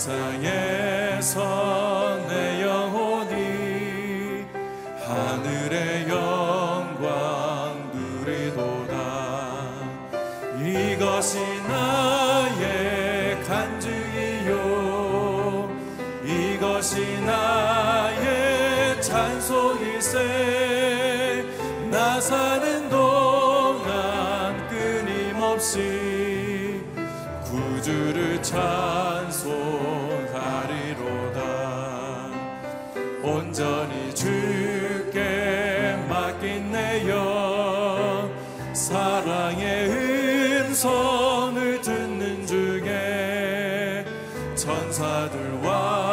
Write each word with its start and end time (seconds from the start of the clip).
yes 0.00 0.08
I 0.08 0.34
am. 0.46 0.59
천사들과 44.60 46.09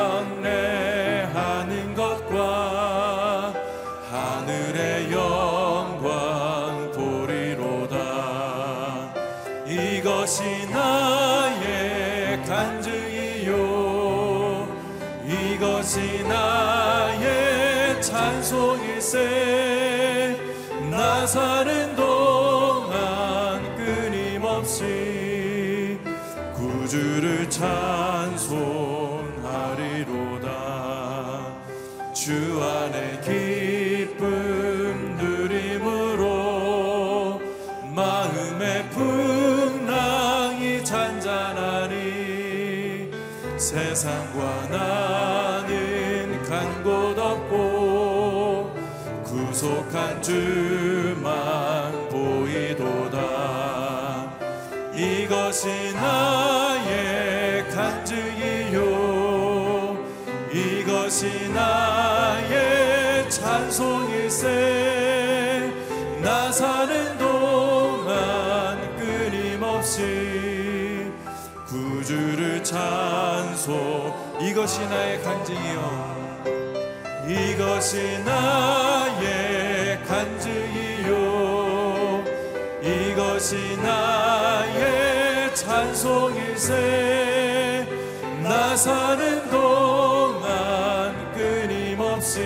주만 50.28 51.94
보이도다. 52.10 53.18
이것이 54.94 55.68
나의 55.94 57.70
간증이요. 57.70 58.78
이것이 60.52 61.48
나의 61.54 63.30
찬송일세. 63.30 64.46
나 66.22 66.52
사는 66.52 67.18
동안 67.18 68.98
끊임없이 68.98 71.10
구주를 71.68 72.66
찬송 72.66 74.14
이것이 74.42 74.86
나의 74.88 75.24
간증이요. 75.24 76.18
이것이 77.30 78.22
나의 78.26 79.67
이것이 83.38 83.78
나의 83.78 85.54
찬송일세. 85.54 86.74
나 88.42 88.76
사는 88.76 89.48
동안 89.52 91.34
끊임없이 91.36 92.42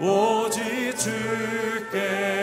오직 0.10 0.98
주께 0.98 2.39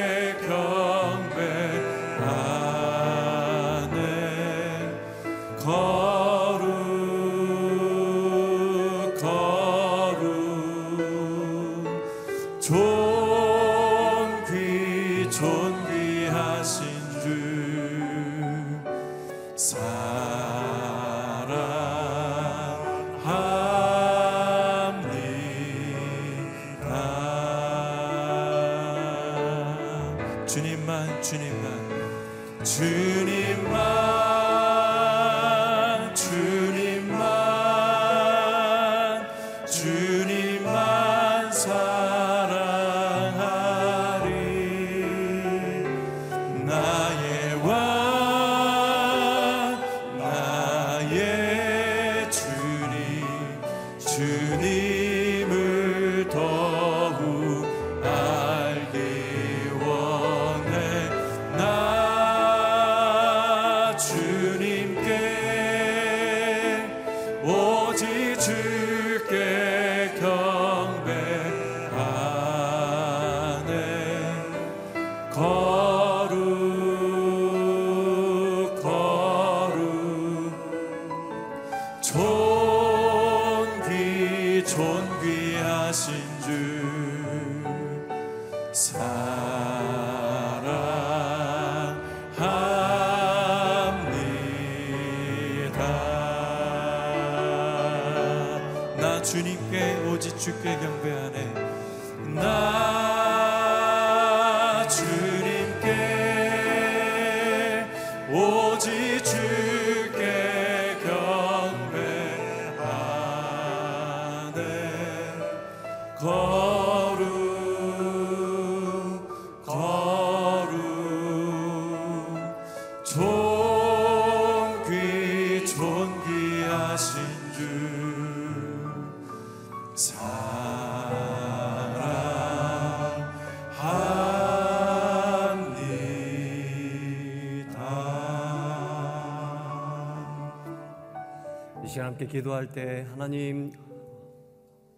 함께 142.07 142.27
기도할 142.27 142.71
때 142.71 143.05
하나님 143.11 143.73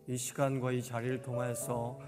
이 0.06 0.16
시간과 0.18 0.72
이 0.72 0.82
자리를 0.82 1.22
통해서 1.22 1.98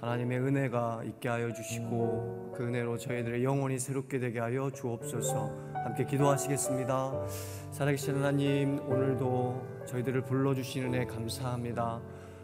하나님의 0.00 0.38
은혜가 0.38 1.02
있게 1.06 1.28
하여 1.28 1.52
주시고 1.52 2.52
그 2.54 2.64
은혜로 2.64 2.98
저희들의 2.98 3.42
영혼이 3.42 3.80
새롭게 3.80 4.20
되게 4.20 4.38
하여 4.38 4.70
주옵소서. 4.70 5.72
함께 5.74 6.04
기도하시겠습니다. 6.04 7.26
살아계신 7.72 8.14
하나님 8.14 8.78
오늘도 8.88 9.84
저희들을 9.86 10.22
불러주신 10.22 10.84
은혜 10.84 11.04
감사합니다. 11.04 12.00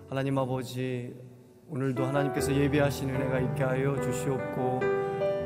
하나님 0.09 0.37
아버지 0.37 1.15
오늘도 1.69 2.05
하나님께서 2.05 2.53
예비하신 2.53 3.09
은혜가 3.11 3.39
있게 3.39 3.63
하여 3.63 4.01
주시옵고 4.01 4.81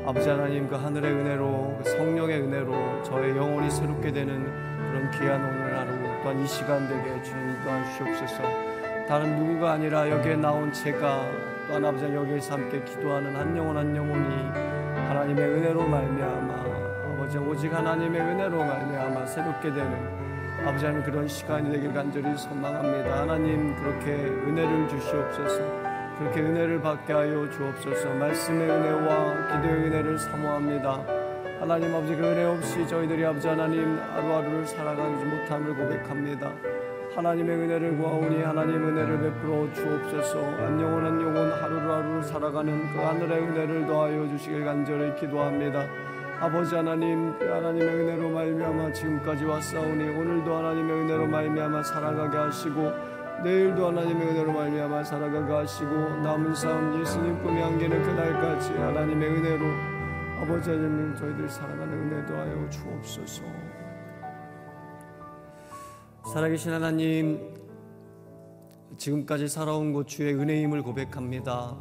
아버지 0.07 0.27
하나님 0.29 0.67
그 0.67 0.75
하늘의 0.75 1.11
은혜로 1.11 1.77
그 1.77 1.89
성령의 1.91 2.41
은혜로 2.41 3.03
저의 3.03 3.37
영혼이 3.37 3.69
새롭게 3.69 4.11
되는 4.11 4.45
그런 4.45 5.11
귀한 5.11 5.54
또한 6.25 6.43
이 6.43 6.47
시간 6.47 6.87
되게 6.87 7.21
주님 7.21 7.49
인도하 7.49 7.85
주시옵소서. 7.85 8.41
다른 9.07 9.37
누구가 9.37 9.73
아니라 9.73 10.09
여기에 10.09 10.37
나온 10.37 10.73
제가 10.73 11.23
또한 11.67 11.85
아버지 11.85 12.05
여기에서 12.05 12.55
함께 12.55 12.83
기도하는 12.83 13.35
한 13.35 13.55
영혼 13.55 13.77
한 13.77 13.95
영혼이 13.95 14.49
하나님의 15.07 15.45
은혜로 15.45 15.87
말미암아 15.87 16.53
아버지 17.13 17.37
오직 17.37 17.71
하나님의 17.71 18.19
은혜로 18.19 18.57
말미암아 18.57 19.27
새롭게 19.27 19.71
되는 19.71 20.65
아버지 20.65 20.87
하나님 20.87 21.03
그런 21.03 21.27
시간이 21.27 21.71
되길 21.71 21.93
간절히 21.93 22.35
소망합니다. 22.35 23.21
하나님 23.21 23.75
그렇게 23.75 24.11
은혜를 24.15 24.89
주시옵소서. 24.89 25.59
그렇게 26.17 26.41
은혜를 26.41 26.81
받게 26.81 27.13
하여 27.13 27.47
주옵소서. 27.51 28.09
말씀의 28.15 28.67
은혜와 28.67 29.61
기도의 29.61 29.75
은혜를 29.75 30.17
사모합니다 30.17 31.24
하나님 31.59 31.95
아버지 31.95 32.15
그 32.15 32.23
은혜 32.23 32.43
없이 32.43 32.85
저희들이 32.87 33.25
아버지 33.25 33.47
하나님 33.47 33.97
하루하루를 33.97 34.65
살아가지 34.65 35.23
못함을 35.23 35.73
고백합니다. 35.75 36.51
하나님의 37.15 37.55
은혜를 37.55 37.97
구하오니 37.97 38.43
하나님 38.43 38.87
은혜를 38.89 39.21
베풀어 39.21 39.71
주옵소서. 39.73 40.37
한 40.37 40.81
영혼 40.81 41.05
한 41.05 41.21
영혼 41.21 41.51
하루를 41.51 41.89
하루를 41.89 42.23
살아가는 42.23 42.91
그 42.91 42.99
하늘의 42.99 43.39
은혜를 43.39 43.87
더하여 43.87 44.27
주시길 44.27 44.65
간절히 44.65 45.15
기도합니다. 45.15 45.85
아버지 46.41 46.75
하나님 46.75 47.37
그 47.39 47.45
하나님의 47.45 47.87
은혜로 47.87 48.29
말미암아 48.29 48.91
지금까지 48.91 49.45
왔사오니 49.45 50.09
오늘도 50.09 50.53
하나님의 50.53 50.93
은혜로 50.93 51.27
말미암아 51.27 51.83
살아가게 51.83 52.37
하시고 52.37 52.91
내일도 53.43 53.87
하나님의 53.87 54.27
은혜로 54.27 54.51
말미암아 54.51 55.03
살아가게 55.05 55.53
하시고 55.53 55.89
남은 56.21 56.53
삶 56.53 56.99
예수님 56.99 57.41
꿈이 57.41 57.63
안기는 57.63 58.03
그날까지 58.03 58.73
하나님의 58.73 59.29
은혜로 59.29 59.94
아버지 60.45 60.69
하나님 60.69 61.15
저희들 61.15 61.49
살아가는 61.49 61.91
은혜 61.91 62.23
도 62.27 62.35
하여 62.35 62.69
주옵소서. 62.69 63.41
살아계신 66.31 66.71
하나님 66.71 67.51
지금까지 68.95 69.47
살아온 69.47 69.91
것 69.91 70.07
주의 70.07 70.35
은혜임을 70.35 70.83
고백합니다. 70.83 71.75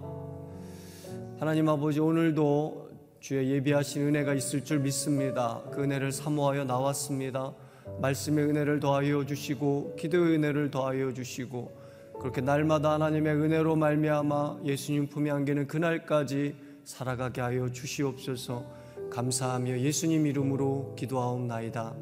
하나님 1.38 1.68
아버지 1.68 2.00
오늘도 2.00 2.88
주의 3.20 3.50
예비하신 3.50 4.08
은혜가 4.08 4.32
있을 4.32 4.64
줄 4.64 4.78
믿습니다. 4.78 5.60
그 5.70 5.82
은혜를 5.82 6.10
사모하여 6.10 6.64
나왔습니다. 6.64 7.52
말씀의 8.00 8.46
은혜를 8.46 8.80
더하여 8.80 9.26
주시고 9.26 9.96
기도의 9.98 10.36
은혜를 10.36 10.70
더하여 10.70 11.12
주시고 11.12 11.70
그렇게 12.18 12.40
날마다 12.40 12.92
하나님의 12.92 13.34
은혜로 13.34 13.76
말미암아 13.76 14.60
예수님 14.64 15.08
품에 15.08 15.30
안기는 15.30 15.66
그날까지 15.66 16.63
살아가게 16.84 17.40
하여 17.40 17.70
주시옵소서. 17.70 18.64
감사하며 19.10 19.80
예수님 19.80 20.26
이름으로 20.26 20.94
기도하옵나이다. 20.96 21.94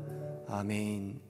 아멘. 0.48 1.20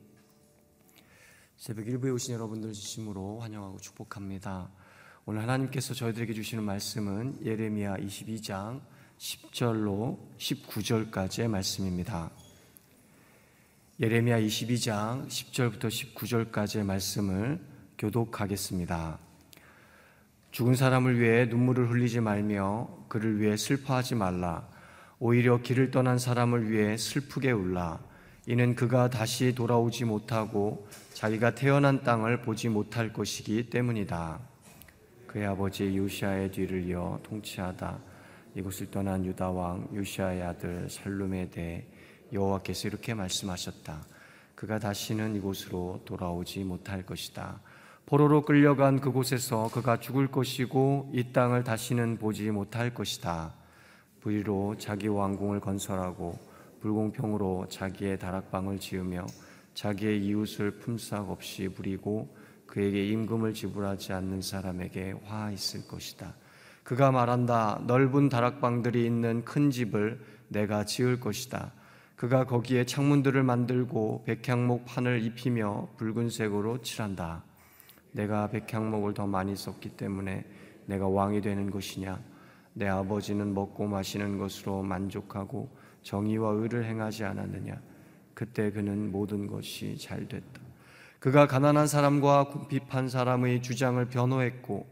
새벽 1.56 1.87
일부에 1.87 2.10
오신 2.10 2.34
여러분들 2.34 2.72
진심으로 2.72 3.40
환영하고 3.40 3.78
축복합니다. 3.78 4.70
오늘 5.26 5.43
하나님께서 5.43 5.94
저희들에게 5.94 6.34
주시는 6.34 6.64
말씀은 6.64 7.38
예레미야 7.44 7.99
22장 7.99 8.81
10절로 9.19 10.19
19절까지의 10.38 11.46
말씀입니다. 11.46 12.31
예레미야 14.00 14.40
22장 14.40 15.28
10절부터 15.28 16.14
19절까지의 16.14 16.84
말씀을 16.84 17.60
교독하겠습니다. 17.99 19.31
죽은 20.52 20.75
사람을 20.75 21.19
위해 21.19 21.46
눈물을 21.46 21.88
흘리지 21.88 22.20
말며 22.20 22.87
그를 23.08 23.40
위해 23.40 23.56
슬퍼하지 23.56 24.16
말라. 24.16 24.69
오히려 25.19 25.62
길을 25.62 25.90
떠난 25.90 26.19
사람을 26.19 26.70
위해 26.70 26.99
슬프게 26.99 27.52
울라. 27.52 28.00
이는 28.46 28.75
그가 28.75 29.08
다시 29.08 29.54
돌아오지 29.54 30.04
못하고 30.04 30.87
자기가 31.14 31.54
태어난 31.54 32.02
땅을 32.02 32.43
보지 32.43 32.68
못할 32.68 33.14
것이기 33.14 33.71
때문이다. 33.71 34.40
그의 35.26 35.47
아버지 35.47 35.97
요시아의 35.97 36.50
뒤를 36.50 36.85
이어 36.87 37.18
통치하다. 37.23 37.99
이곳을 38.54 38.90
떠난 38.90 39.25
유다 39.25 39.50
왕 39.50 39.88
요시아의 39.94 40.42
아들 40.42 40.87
살룸에 40.90 41.49
대해 41.49 41.87
여호와께서 42.30 42.88
이렇게 42.88 43.14
말씀하셨다. 43.14 44.04
그가 44.54 44.78
다시는 44.78 45.35
이곳으로 45.35 46.02
돌아오지 46.04 46.62
못할 46.64 47.06
것이다. 47.06 47.59
포로로 48.06 48.42
끌려간 48.42 49.00
그곳에서 49.00 49.71
그가 49.73 50.00
죽을 50.00 50.26
것이고 50.28 51.11
이 51.12 51.32
땅을 51.32 51.64
다시는 51.64 52.18
보지 52.18 52.50
못할 52.50 52.92
것이다. 52.92 53.54
부위로 54.21 54.76
자기 54.78 55.09
왕궁을 55.09 55.61
건설하고 55.61 56.38
불공평으로 56.80 57.66
자기의 57.68 58.18
다락방을 58.18 58.78
지으며 58.78 59.26
자기의 59.75 60.25
이웃을 60.25 60.78
품삯 60.78 61.30
없이 61.30 61.68
부리고 61.68 62.37
그에게 62.66 63.06
임금을 63.09 63.54
지불하지 63.54 64.12
않는 64.12 64.42
사람에게 64.42 65.14
화 65.25 65.50
있을 65.50 65.87
것이다. 65.87 66.35
그가 66.82 67.12
말한다. 67.12 67.82
넓은 67.87 68.28
다락방들이 68.28 69.04
있는 69.04 69.44
큰 69.44 69.71
집을 69.71 70.21
내가 70.49 70.85
지을 70.85 71.21
것이다. 71.21 71.73
그가 72.16 72.44
거기에 72.44 72.85
창문들을 72.85 73.42
만들고 73.42 74.25
백향목 74.26 74.85
판을 74.87 75.23
입히며 75.23 75.88
붉은색으로 75.97 76.82
칠한다. 76.82 77.44
내가 78.12 78.49
백향목을 78.49 79.14
더 79.14 79.26
많이 79.26 79.57
썼기 79.57 79.90
때문에 79.90 80.45
내가 80.87 81.09
왕이 81.09 81.40
되는 81.40 81.71
것이냐? 81.71 82.21
내 82.75 82.88
아버지는 82.88 83.52
먹고 83.54 83.87
마시는 83.87 84.38
것으로 84.38 84.83
만족하고 84.83 85.71
정의와 86.02 86.52
의를 86.52 86.85
행하지 86.85 87.25
않았느냐? 87.25 87.81
그때 88.35 88.71
그는 88.71 89.12
모든 89.12 89.47
것이 89.47 89.97
잘 89.99 90.26
됐다. 90.26 90.61
그가 91.19 91.47
가난한 91.47 91.87
사람과 91.87 92.49
궁핍한 92.49 93.09
사람의 93.09 93.62
주장을 93.62 94.04
변호했고 94.07 94.87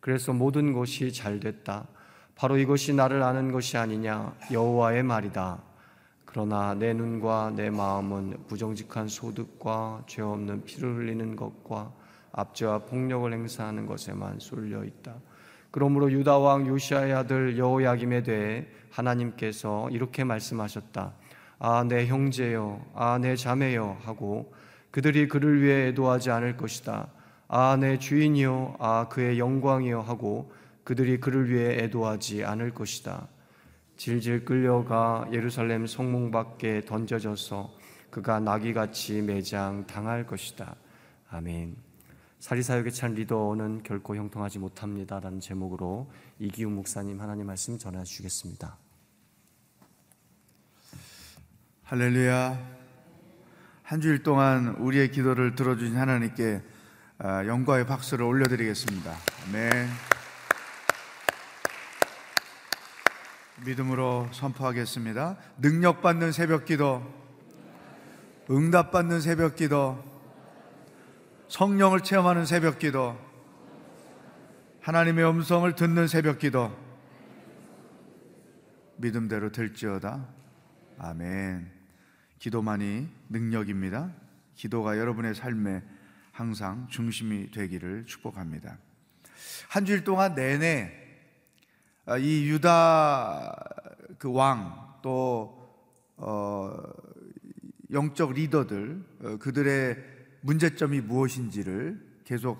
그래서 0.00 0.32
모든 0.32 0.72
것이 0.72 1.12
잘 1.12 1.40
됐다. 1.40 1.86
바로 2.34 2.58
이것이 2.58 2.92
나를 2.92 3.22
아는 3.22 3.52
것이 3.52 3.76
아니냐? 3.76 4.34
여호와의 4.52 5.02
말이다. 5.02 5.62
그러나 6.24 6.74
내 6.74 6.92
눈과 6.92 7.52
내 7.56 7.70
마음은 7.70 8.44
부정직한 8.46 9.08
소득과 9.08 10.04
죄 10.06 10.22
없는 10.22 10.64
피를 10.64 10.96
흘리는 10.96 11.34
것과 11.34 11.92
압제와 12.36 12.78
폭력을 12.80 13.32
행사하는 13.32 13.86
것에만 13.86 14.38
쏠려 14.38 14.84
있다. 14.84 15.14
그러므로 15.72 16.10
유다 16.12 16.38
왕 16.38 16.66
요시아의 16.66 17.12
아들 17.12 17.58
여호야김에 17.58 18.22
대해 18.22 18.66
하나님께서 18.90 19.90
이렇게 19.90 20.22
말씀하셨다. 20.24 21.12
아 21.58 21.84
내 21.84 22.06
형제여, 22.06 22.92
아 22.94 23.18
내 23.18 23.34
자매여 23.34 23.98
하고 24.02 24.54
그들이 24.90 25.26
그를 25.28 25.62
위해 25.62 25.88
애도하지 25.88 26.30
않을 26.30 26.56
것이다. 26.56 27.08
아 27.48 27.76
내 27.78 27.98
주인이여, 27.98 28.76
아 28.78 29.08
그의 29.08 29.38
영광이여 29.38 30.00
하고 30.00 30.52
그들이 30.84 31.18
그를 31.18 31.50
위해 31.50 31.84
애도하지 31.84 32.44
않을 32.44 32.72
것이다. 32.72 33.28
질질 33.96 34.44
끌려가 34.44 35.26
예루살렘 35.32 35.86
성문 35.86 36.30
밖에 36.30 36.82
던져져서 36.84 37.72
그가 38.10 38.40
나귀같이 38.40 39.22
매장 39.22 39.86
당할 39.86 40.26
것이다. 40.26 40.76
아멘. 41.30 41.85
사리사역에 42.46 42.90
찬 42.90 43.14
리더는 43.14 43.82
결코 43.82 44.14
형통하지 44.14 44.60
못합니다라는 44.60 45.40
제목으로 45.40 46.08
이기웅 46.38 46.76
목사님 46.76 47.20
하나님 47.20 47.48
말씀 47.48 47.76
전해 47.76 48.00
주시겠습니다. 48.04 48.78
할렐루야. 51.82 52.56
한 53.82 54.00
주일 54.00 54.22
동안 54.22 54.76
우리의 54.76 55.10
기도를 55.10 55.56
들어주신 55.56 55.96
하나님께 55.96 56.62
아, 57.18 57.44
영광의 57.46 57.84
박수를 57.84 58.24
올려드리겠습니다. 58.24 59.12
네. 59.52 59.88
믿음으로 63.64 64.28
선포하겠습니다. 64.30 65.36
능력받는 65.58 66.30
새벽 66.30 66.64
기도, 66.64 67.02
응답받는 68.48 69.20
새벽 69.20 69.56
기도, 69.56 70.15
성령을 71.48 72.00
체험하는 72.00 72.44
새벽 72.44 72.78
기도, 72.78 73.16
하나님의 74.80 75.28
음성을 75.28 75.72
듣는 75.74 76.08
새벽 76.08 76.38
기도, 76.38 76.76
믿음대로 78.96 79.52
될지어다. 79.52 80.26
아멘. 80.98 81.70
기도만이 82.38 83.08
능력입니다. 83.28 84.12
기도가 84.54 84.98
여러분의 84.98 85.34
삶에 85.34 85.82
항상 86.32 86.86
중심이 86.88 87.50
되기를 87.50 88.06
축복합니다. 88.06 88.78
한 89.68 89.84
주일 89.84 90.04
동안 90.04 90.34
내내 90.34 90.92
아, 92.06 92.16
이 92.18 92.48
유다 92.48 93.54
그 94.18 94.32
왕또 94.32 95.66
어, 96.16 96.72
영적 97.92 98.32
리더들 98.32 99.04
어, 99.22 99.36
그들의 99.38 100.15
문제점이 100.46 101.00
무엇인지를 101.00 102.20
계속 102.22 102.56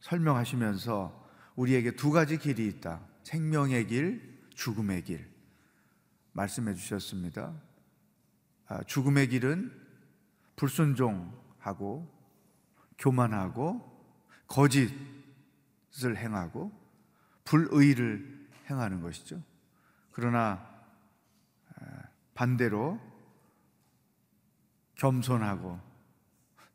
설명하시면서 0.00 1.24
우리에게 1.54 1.92
두 1.92 2.10
가지 2.10 2.38
길이 2.38 2.66
있다. 2.66 3.00
생명의 3.22 3.86
길, 3.86 4.40
죽음의 4.54 5.04
길 5.04 5.30
말씀해 6.32 6.74
주셨습니다. 6.74 7.54
아, 8.66 8.82
죽음의 8.82 9.28
길은 9.28 9.72
불순종하고 10.56 12.12
교만하고 12.98 13.94
거짓을 14.48 14.96
행하고 16.16 16.72
불의를 17.44 18.48
행하는 18.68 19.00
것이죠. 19.00 19.40
그러나 20.10 20.68
아, 21.76 21.84
반대로 22.34 23.00
겸손하고 24.96 25.93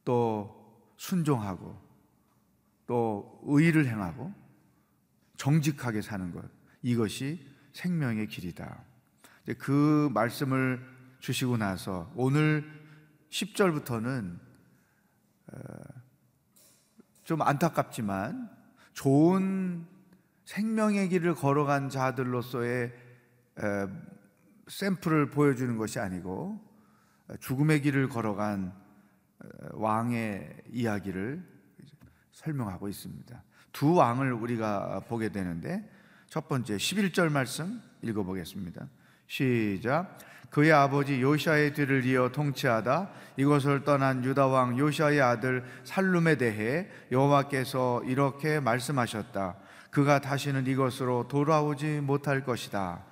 또 0.09 0.75
순종하고 0.97 1.79
또 2.87 3.39
의를 3.43 3.85
행하고 3.85 4.33
정직하게 5.37 6.01
사는 6.01 6.31
것 6.31 6.43
이것이 6.81 7.47
생명의 7.73 8.25
길이다. 8.25 8.85
그 9.59 10.09
말씀을 10.11 10.83
주시고 11.19 11.57
나서 11.57 12.11
오늘 12.15 12.67
10절부터는 13.29 14.39
어, 15.53 15.59
좀 17.23 17.43
안타깝지만 17.43 18.49
좋은 18.93 19.85
생명의 20.45 21.09
길을 21.09 21.35
걸어간 21.35 21.87
자들로서의 21.87 22.91
샘플을 24.67 25.29
보여주는 25.29 25.77
것이 25.77 25.99
아니고 25.99 26.59
죽음의 27.41 27.83
길을 27.83 28.09
걸어간 28.09 28.88
왕의 29.71 30.63
이야기를 30.71 31.43
설명하고 32.31 32.87
있습니다. 32.87 33.43
두 33.71 33.93
왕을 33.95 34.33
우리가 34.33 35.01
보게 35.07 35.29
되는데 35.29 35.89
첫 36.27 36.47
번째 36.47 36.77
11절 36.77 37.31
말씀 37.31 37.81
읽어보겠습니다. 38.01 38.87
시작. 39.27 40.17
그의 40.49 40.71
아버지 40.71 41.21
요시아의 41.21 41.73
뒤를 41.73 42.05
이어 42.05 42.29
통치하다 42.31 43.11
이것을 43.37 43.83
떠난 43.83 44.23
유다 44.23 44.47
왕 44.47 44.79
요시아의 44.79 45.21
아들 45.21 45.63
살룸에 45.83 46.37
대해 46.37 46.87
여호와께서 47.11 48.03
이렇게 48.05 48.59
말씀하셨다. 48.59 49.55
그가 49.91 50.19
다시는 50.19 50.65
이것으로 50.67 51.27
돌아오지 51.27 52.01
못할 52.01 52.43
것이다. 52.43 53.03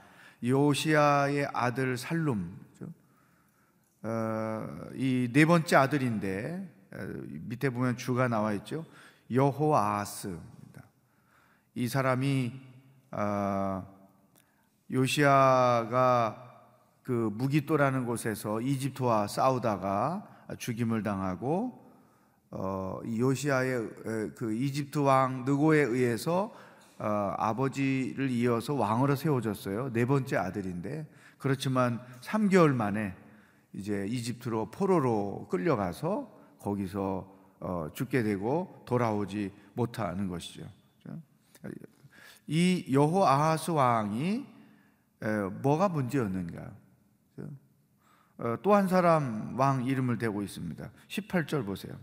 요시아의 0.43 1.47
아들 1.53 1.97
살룸 1.97 2.66
어, 4.07 4.65
이네 4.95 5.45
번째 5.45 5.75
아들인데 5.75 6.65
어, 6.93 6.97
밑에 7.49 7.69
보면 7.69 7.97
주가 7.97 8.29
나와 8.29 8.53
있죠. 8.53 8.85
여호아스입니다. 9.29 10.83
이 11.75 11.89
사람이 11.89 12.53
어, 13.11 13.85
요시아가 14.89 16.43
그 17.03 17.29
무기또라는 17.33 18.05
곳에서 18.05 18.61
이집트와 18.61 19.27
싸우다가 19.27 20.45
죽임을 20.57 21.03
당하고 21.03 21.85
어, 22.51 23.01
요시아의 23.05 23.89
그 24.37 24.53
이집트 24.53 24.99
왕 24.99 25.43
느고에 25.43 25.81
의해서 25.81 26.55
어, 26.97 27.35
아버지를 27.37 28.29
이어서 28.29 28.73
왕으로 28.73 29.17
세워졌어요. 29.17 29.91
네 29.91 30.05
번째 30.05 30.37
아들인데 30.37 31.05
그렇지만 31.39 31.99
3개월 32.21 32.73
만에 32.73 33.13
이제 33.73 34.05
이집트로 34.07 34.71
포로로 34.71 35.47
끌려가서 35.49 36.31
거기서 36.59 37.35
어, 37.59 37.89
죽게 37.93 38.23
되고 38.23 38.83
돌아오지 38.85 39.51
못하는 39.73 40.27
것이죠. 40.27 40.67
이 42.47 42.85
여호 42.91 43.25
아하스 43.25 43.71
왕이 43.71 44.45
에, 45.21 45.27
뭐가 45.61 45.89
문제였는가? 45.89 46.71
어, 48.39 48.55
또한 48.61 48.87
사람 48.87 49.57
왕 49.57 49.83
이름을 49.85 50.17
대고 50.19 50.43
있습니다. 50.43 50.91
18절 51.07 51.65
보세요. 51.65 51.93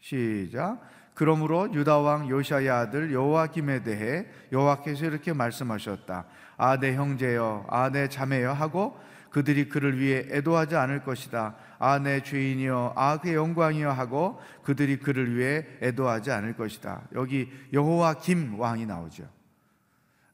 시작. 0.00 0.80
그러므로 1.14 1.72
유다 1.72 1.98
왕 1.98 2.28
요시아의 2.28 2.68
아들 2.68 3.12
여호와김에 3.12 3.82
대해 3.82 4.26
여호와께서 4.52 5.06
이렇게 5.06 5.32
말씀하셨다. 5.32 6.26
아 6.58 6.76
내 6.78 6.94
형제여, 6.94 7.66
아 7.68 7.88
내 7.90 8.08
자매여 8.08 8.52
하고 8.52 8.98
그들이 9.36 9.68
그를 9.68 10.00
위해 10.00 10.26
애도하지 10.30 10.76
않을 10.76 11.04
것이다. 11.04 11.56
아 11.78 11.98
내 11.98 12.22
죄인이여, 12.22 12.94
아 12.96 13.18
그의 13.20 13.34
영광이여 13.34 13.90
하고 13.90 14.40
그들이 14.62 14.98
그를 14.98 15.36
위해 15.36 15.66
애도하지 15.82 16.30
않을 16.30 16.56
것이다. 16.56 17.02
여기 17.14 17.52
여호와 17.70 18.14
김 18.14 18.58
왕이 18.58 18.86
나오죠. 18.86 19.28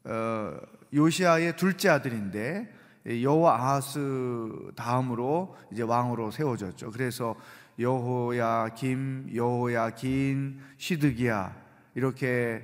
어, 0.04 0.56
요시아의 0.94 1.56
둘째 1.56 1.88
아들인데 1.88 2.72
여호와 3.24 3.56
아하스 3.56 4.70
다음으로 4.76 5.56
이제 5.72 5.82
왕으로 5.82 6.30
세워졌죠. 6.30 6.92
그래서 6.92 7.34
여호야 7.80 8.68
김, 8.76 9.28
여호야 9.34 9.96
긴, 9.96 10.60
시드기야 10.76 11.56
이렇게 11.96 12.62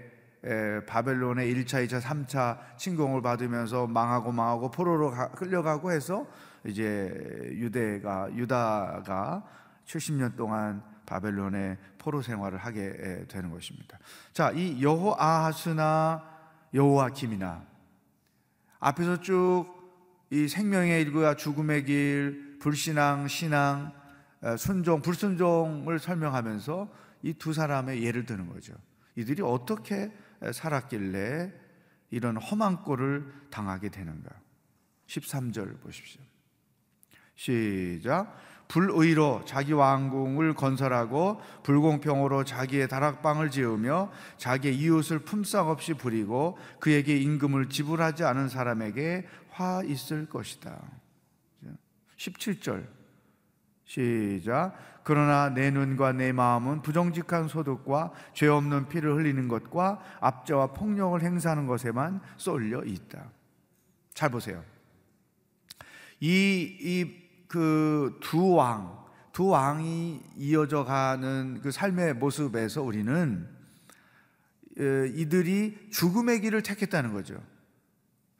바벨론의 0.87 1.53
1차, 1.55 1.87
2차, 1.87 2.01
3차 2.01 2.77
침공을 2.77 3.23
받으면서 3.23 3.87
망하고 3.87 4.33
망하고 4.33 4.71
포로로 4.71 5.13
끌려가고 5.35 5.93
해서 5.93 6.27
이제 6.65 7.11
유대가 7.53 8.29
유다가 8.35 9.45
70년 9.87 10.37
동안 10.37 10.83
바벨론의 11.07 11.79
포로 11.99 12.23
생활을 12.23 12.59
하게 12.59 13.27
되는 13.29 13.51
것입니다. 13.51 13.99
자, 14.33 14.51
이 14.53 14.83
여호아하스나 14.83 16.23
여호아김이나 16.75 17.63
앞에서 18.81 19.21
쭉 19.21 19.79
이 20.31 20.47
생명의 20.47 21.01
일과 21.03 21.35
죽음의 21.35 21.85
길, 21.87 22.59
불신앙, 22.61 23.29
신앙, 23.29 23.93
순종, 24.59 25.01
불순종을 25.01 25.99
설명하면서 25.99 26.89
이 27.23 27.33
두 27.35 27.53
사람의 27.53 28.05
예를 28.05 28.27
드는 28.27 28.49
거죠. 28.49 28.75
이들이 29.17 29.43
어떻게 29.43 30.13
살았길래 30.53 31.53
이런 32.11 32.37
험한 32.37 32.83
꼴을 32.83 33.33
당하게 33.51 33.91
되는가? 33.91 34.31
13절 35.07 35.81
보십시오. 35.81 36.21
시작. 37.35 38.37
불의로 38.69 39.43
자기 39.47 39.73
왕궁을 39.73 40.55
건설하고 40.55 41.41
불공평으로 41.63 42.45
자기의 42.45 42.87
다락방을 42.89 43.51
지으며 43.51 44.13
자기의 44.37 44.77
이웃을 44.77 45.21
품삯 45.21 45.69
없이 45.69 45.95
부리고 45.95 46.59
그에게 46.79 47.17
임금을 47.17 47.71
지불하지 47.71 48.25
않은 48.25 48.49
사람에게 48.49 49.27
화 49.51 49.83
있을 49.85 50.29
것이다. 50.29 50.79
17절 52.19 52.98
시작. 53.89 54.75
그러나 55.03 55.49
내 55.49 55.71
눈과 55.71 56.13
내 56.13 56.33
마음은 56.33 56.83
부정직한 56.83 57.49
소득과 57.49 58.13
죄 58.35 58.47
없는 58.47 58.89
피를 58.89 59.17
흘리는 59.17 59.49
것과 59.49 60.01
압제와 60.21 60.69
폭력을 60.75 61.21
행사하는 61.23 61.67
것에만 61.67 62.21
쏠려 62.37 62.85
있다. 62.85 63.31
잘 64.13 64.29
보세요. 64.29 64.63
이, 66.21 66.77
이, 66.81 67.29
그 67.49 68.19
두 68.21 68.53
왕, 68.53 69.07
두 69.33 69.47
왕이 69.49 70.21
이어져 70.37 70.85
가는 70.85 71.61
그 71.63 71.71
삶의 71.71 72.15
모습에서 72.15 72.83
우리는 72.83 73.49
에, 74.79 75.09
이들이 75.15 75.89
죽음의 75.91 76.43
길을 76.43 76.63
택했다는 76.63 77.15
거죠. 77.15 77.43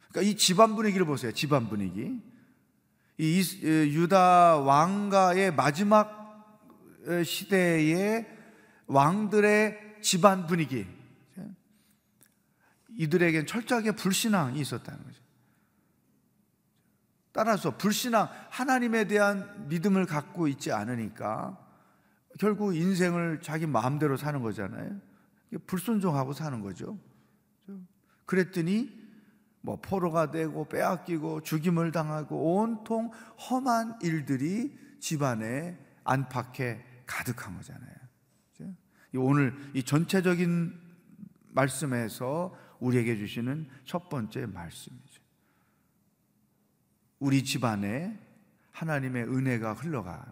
그러니까 0.09 0.31
이 0.31 0.35
집안 0.37 0.75
분위기를 0.75 1.07
보세요. 1.07 1.31
집안 1.31 1.67
분위기. 1.67 2.21
이 3.19 3.43
유다 3.63 4.59
왕가의 4.59 5.53
마지막 5.53 6.17
에, 7.05 7.23
시대의 7.23 8.25
왕들의 8.87 9.97
집안 10.01 10.47
분위기. 10.47 10.87
이들에겐 12.91 13.45
철저하게 13.45 13.91
불신앙이 13.91 14.59
있었다는 14.61 15.03
거죠. 15.03 15.21
따라서 17.33 17.77
불신앙, 17.77 18.29
하나님에 18.49 19.05
대한 19.05 19.67
믿음을 19.67 20.05
갖고 20.05 20.47
있지 20.47 20.71
않으니까 20.71 21.57
결국 22.39 22.73
인생을 22.73 23.41
자기 23.41 23.67
마음대로 23.67 24.15
사는 24.15 24.41
거잖아요. 24.41 24.97
불순종하고 25.67 26.31
사는 26.31 26.61
거죠. 26.61 26.97
그랬더니 28.25 28.98
뭐 29.61 29.79
포로가 29.81 30.31
되고 30.31 30.67
빼앗기고 30.67 31.41
죽임을 31.41 31.91
당하고 31.91 32.59
온통 32.59 33.11
험한 33.49 33.99
일들이 34.01 34.77
집안에 34.99 35.77
안팎에 36.03 36.83
가득한 37.05 37.55
거잖아요. 37.55 37.99
오늘 39.15 39.55
이 39.73 39.83
전체적인 39.83 40.73
말씀에서 41.49 42.55
우리에게 42.79 43.17
주시는 43.17 43.67
첫 43.85 44.07
번째 44.07 44.45
말씀이죠. 44.45 45.21
우리 47.19 47.43
집안에 47.43 48.17
하나님의 48.71 49.23
은혜가 49.23 49.73
흘러가는. 49.73 50.31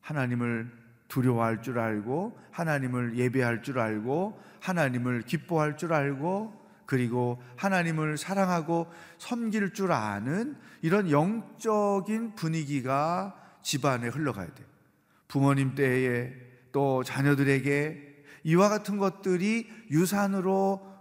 하나님을 0.00 0.70
두려워할 1.08 1.62
줄 1.62 1.78
알고 1.78 2.38
하나님을 2.50 3.16
예배할 3.16 3.62
줄 3.62 3.78
알고 3.78 4.40
하나님을 4.60 5.22
기뻐할 5.22 5.76
줄 5.76 5.92
알고 5.92 6.65
그리고 6.86 7.42
하나님을 7.56 8.16
사랑하고 8.16 8.90
섬길 9.18 9.74
줄 9.74 9.92
아는 9.92 10.56
이런 10.82 11.10
영적인 11.10 12.36
분위기가 12.36 13.36
집안에 13.62 14.08
흘러가야 14.08 14.46
돼요. 14.54 14.66
부모님 15.28 15.74
때에 15.74 16.32
또 16.70 17.02
자녀들에게 17.02 18.24
이와 18.44 18.68
같은 18.68 18.96
것들이 18.96 19.68
유산으로 19.90 20.94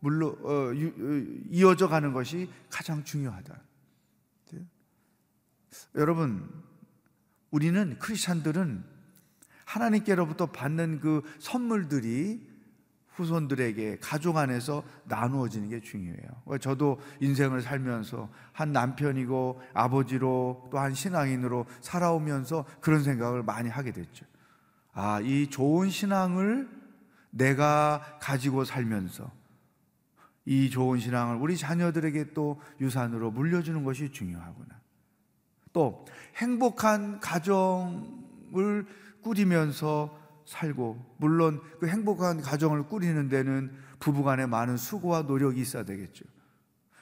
물러 0.00 0.28
어, 0.28 0.74
유- 0.74 0.88
어, 0.88 1.44
이어져 1.50 1.88
가는 1.88 2.12
것이 2.12 2.50
가장 2.70 3.04
중요하다. 3.04 3.60
네? 4.52 4.60
여러분, 5.96 6.48
우리는 7.50 7.98
크리스천들은 7.98 8.84
하나님께로부터 9.64 10.46
받는 10.46 11.00
그 11.00 11.22
선물들이 11.38 12.45
후손들에게 13.16 13.98
가족 14.00 14.36
안에서 14.36 14.82
나누어지는 15.04 15.68
게 15.70 15.80
중요해요. 15.80 16.58
저도 16.60 17.00
인생을 17.20 17.62
살면서 17.62 18.28
한 18.52 18.72
남편이고 18.72 19.60
아버지로 19.74 20.68
또 20.70 20.76
한 20.78 20.94
신앙인으로 20.94 21.66
살아오면서 21.80 22.64
그런 22.80 23.02
생각을 23.02 23.42
많이 23.42 23.68
하게 23.68 23.92
됐죠. 23.92 24.26
아, 24.92 25.20
이 25.20 25.48
좋은 25.48 25.90
신앙을 25.90 26.68
내가 27.30 28.18
가지고 28.20 28.64
살면서 28.64 29.30
이 30.44 30.70
좋은 30.70 31.00
신앙을 31.00 31.36
우리 31.36 31.56
자녀들에게 31.56 32.32
또 32.34 32.60
유산으로 32.80 33.30
물려주는 33.30 33.82
것이 33.82 34.12
중요하구나. 34.12 34.80
또 35.72 36.04
행복한 36.36 37.20
가정을 37.20 38.86
꾸리면서 39.22 40.25
살고 40.46 41.16
물론 41.18 41.60
그 41.80 41.88
행복한 41.88 42.40
가정을 42.40 42.86
꾸리는 42.86 43.28
데는 43.28 43.72
부부간에 43.98 44.46
많은 44.46 44.76
수고와 44.76 45.22
노력이 45.22 45.60
있어야 45.60 45.84
되겠죠. 45.84 46.24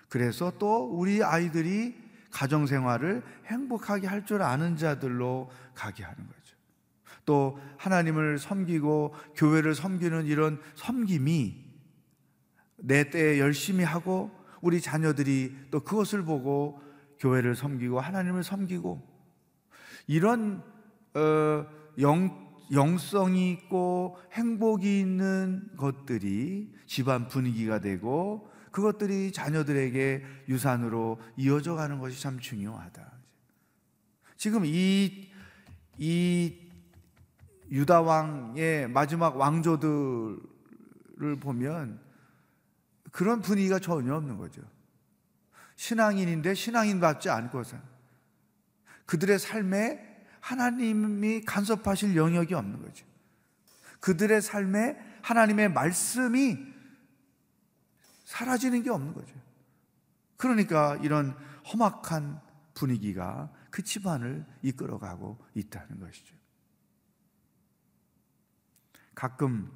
그래서 0.09 0.53
또 0.59 0.87
우리 0.87 1.23
아이들이 1.23 1.95
가정 2.31 2.67
생활을 2.67 3.23
행복하게 3.47 4.07
할 4.07 4.25
줄 4.25 4.43
아는 4.43 4.77
자들로 4.77 5.51
가게 5.75 6.03
하는 6.03 6.17
거죠. 6.17 6.57
또 7.25 7.59
하나님을 7.79 8.39
섬기고 8.39 9.15
교회를 9.37 9.75
섬기는 9.75 10.27
이런 10.27 10.61
섬김이 10.75 11.65
내 12.77 13.11
때에 13.11 13.39
열심히 13.39 13.85
하고 13.85 14.31
우리 14.61 14.81
자녀들이 14.81 15.55
또 15.71 15.81
그것을 15.81 16.25
보고 16.25 16.81
교회를 17.19 17.55
섬기고 17.55 18.01
하나님을 18.01 18.43
섬기고 18.43 19.03
이런 20.07 20.63
어, 21.15 21.67
영 21.99 22.44
영성이 22.73 23.51
있고 23.53 24.19
행복이 24.33 25.01
있는 25.01 25.69
것들이 25.77 26.73
집안 26.87 27.29
분위기가 27.29 27.79
되고 27.81 28.51
그것들이 28.71 29.33
자녀들에게 29.33 30.25
유산으로 30.49 31.21
이어져 31.37 31.75
가는 31.75 31.99
것이 31.99 32.21
참 32.21 32.41
중요하다. 32.41 33.13
지금 34.37 34.65
이, 34.65 35.31
이 35.97 36.59
유다 37.71 38.03
왕의 38.03 38.89
마지막 38.89 39.37
왕조들을 39.37 40.41
보면 41.41 42.01
그런 43.13 43.41
분위기가 43.41 43.79
전혀 43.79 44.15
없는 44.17 44.37
거죠. 44.37 44.63
신앙인인데 45.77 46.55
신앙인 46.55 47.01
받지 47.01 47.31
않고서 47.31 47.77
그들의 49.07 49.39
삶에 49.39 50.14
하나님이 50.45 51.41
간섭하실 51.47 52.17
영역이 52.17 52.53
없는 52.53 52.83
거죠. 52.83 53.07
그들의 54.01 54.43
삶에 54.43 54.99
하나님의 55.23 55.73
말씀이 55.73 56.59
사라지는 58.27 58.83
게 58.83 58.91
없는 58.91 59.15
거죠. 59.15 59.35
그러니까 60.37 60.97
이런 60.97 61.35
험악한 61.73 62.43
분위기가 62.75 63.51
그 63.71 63.83
집안을 63.83 64.45
이끌어가고 64.61 65.39
있다는 65.55 65.99
것이죠. 66.01 66.37
가끔 69.15 69.73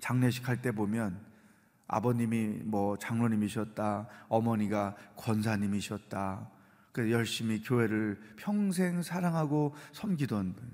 장례식 0.00 0.48
할 0.48 0.62
때 0.62 0.72
보면 0.72 1.20
아버님이 1.88 2.62
뭐 2.64 2.96
장로님이셨다, 2.96 4.08
어머니가 4.28 4.96
권사님이셨다. 5.16 6.50
그 6.92 7.10
열심히 7.10 7.62
교회를 7.62 8.20
평생 8.36 9.02
사랑하고 9.02 9.74
섬기던 9.92 10.54
분. 10.54 10.70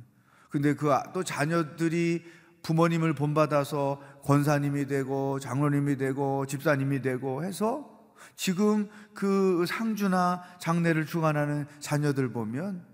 근데 0.50 0.74
그 0.74 0.88
또 1.12 1.22
자녀들이 1.22 2.24
부모님을 2.62 3.14
본받아서 3.14 4.00
권사님이 4.24 4.86
되고 4.86 5.38
장로님이 5.38 5.96
되고 5.96 6.44
집사님이 6.46 7.02
되고 7.02 7.44
해서 7.44 7.98
지금 8.34 8.88
그 9.14 9.64
상주나 9.66 10.42
장례를 10.58 11.06
주관하는 11.06 11.66
자녀들 11.78 12.32
보면 12.32 12.84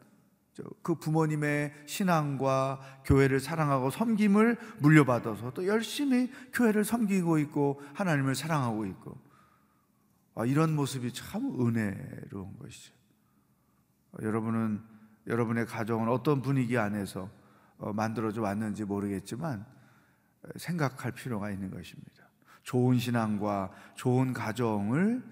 저그 0.53 0.97
부모님의 0.97 1.73
신앙과 1.87 2.81
교회를 3.05 3.41
사랑하고 3.41 3.91
섬김을 3.91 4.57
물려받아서 4.79 5.53
또 5.53 5.67
열심히 5.67 6.31
교회를 6.53 6.85
섬기고 6.85 7.39
있고 7.39 7.81
하나님을 7.95 8.35
사랑하고 8.35 8.87
있고 8.87 9.19
아, 10.37 10.45
이런 10.45 10.75
모습이 10.75 11.13
참 11.13 11.61
은혜로운 11.61 12.59
것이죠. 12.59 12.93
어, 14.15 14.23
여러분은 14.23 14.81
여러분의 15.27 15.67
가정은 15.67 16.09
어떤 16.09 16.43
분위기 16.43 16.79
안에서 16.79 17.31
어, 17.79 17.93
만들어져 17.93 18.43
왔는지 18.43 18.85
모르겠지만 18.85 19.65
어, 20.43 20.49
생각할 20.57 21.13
필요가 21.13 21.51
있는 21.51 21.71
것입니다. 21.71 22.29
좋은 22.63 22.99
신앙과 22.99 23.71
좋은 23.95 24.33
가정을 24.33 25.23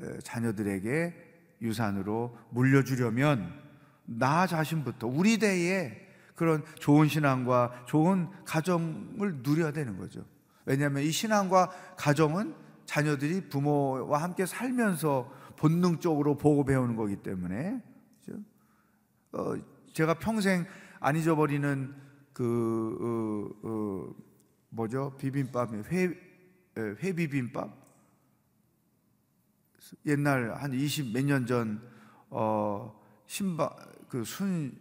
에, 0.00 0.18
자녀들에게 0.20 1.14
유산으로 1.60 2.38
물려주려면 2.50 3.52
나 4.04 4.46
자신부터 4.46 5.08
우리 5.08 5.38
대에 5.38 6.06
그런 6.36 6.64
좋은 6.78 7.08
신앙과 7.08 7.84
좋은 7.86 8.28
가정을 8.44 9.40
누려야 9.42 9.72
되는 9.72 9.98
거죠. 9.98 10.24
왜냐하면 10.66 11.02
이 11.02 11.10
신앙과 11.10 11.70
가정은 11.96 12.54
자녀들이 12.86 13.48
부모와 13.48 14.22
함께 14.22 14.46
살면서 14.46 15.30
본능적으로 15.56 16.38
보고 16.38 16.64
배우는 16.64 16.94
거기 16.94 17.16
때문에? 17.16 17.82
어, 19.38 19.54
제가 19.92 20.14
평생 20.14 20.66
안 21.00 21.16
잊어버리는 21.16 21.94
그 22.32 23.54
어, 23.62 23.68
어, 23.68 24.14
뭐죠? 24.70 25.16
비빔밥이 25.18 25.82
회 25.90 26.04
에, 26.04 26.80
회비빔밥? 27.02 27.86
옛날 30.06 30.54
한 30.54 30.72
20 30.72 31.12
몇 31.12 31.24
년 31.24 31.46
전 31.46 31.80
어, 32.30 33.00
신방 33.26 33.70
그순 34.08 34.76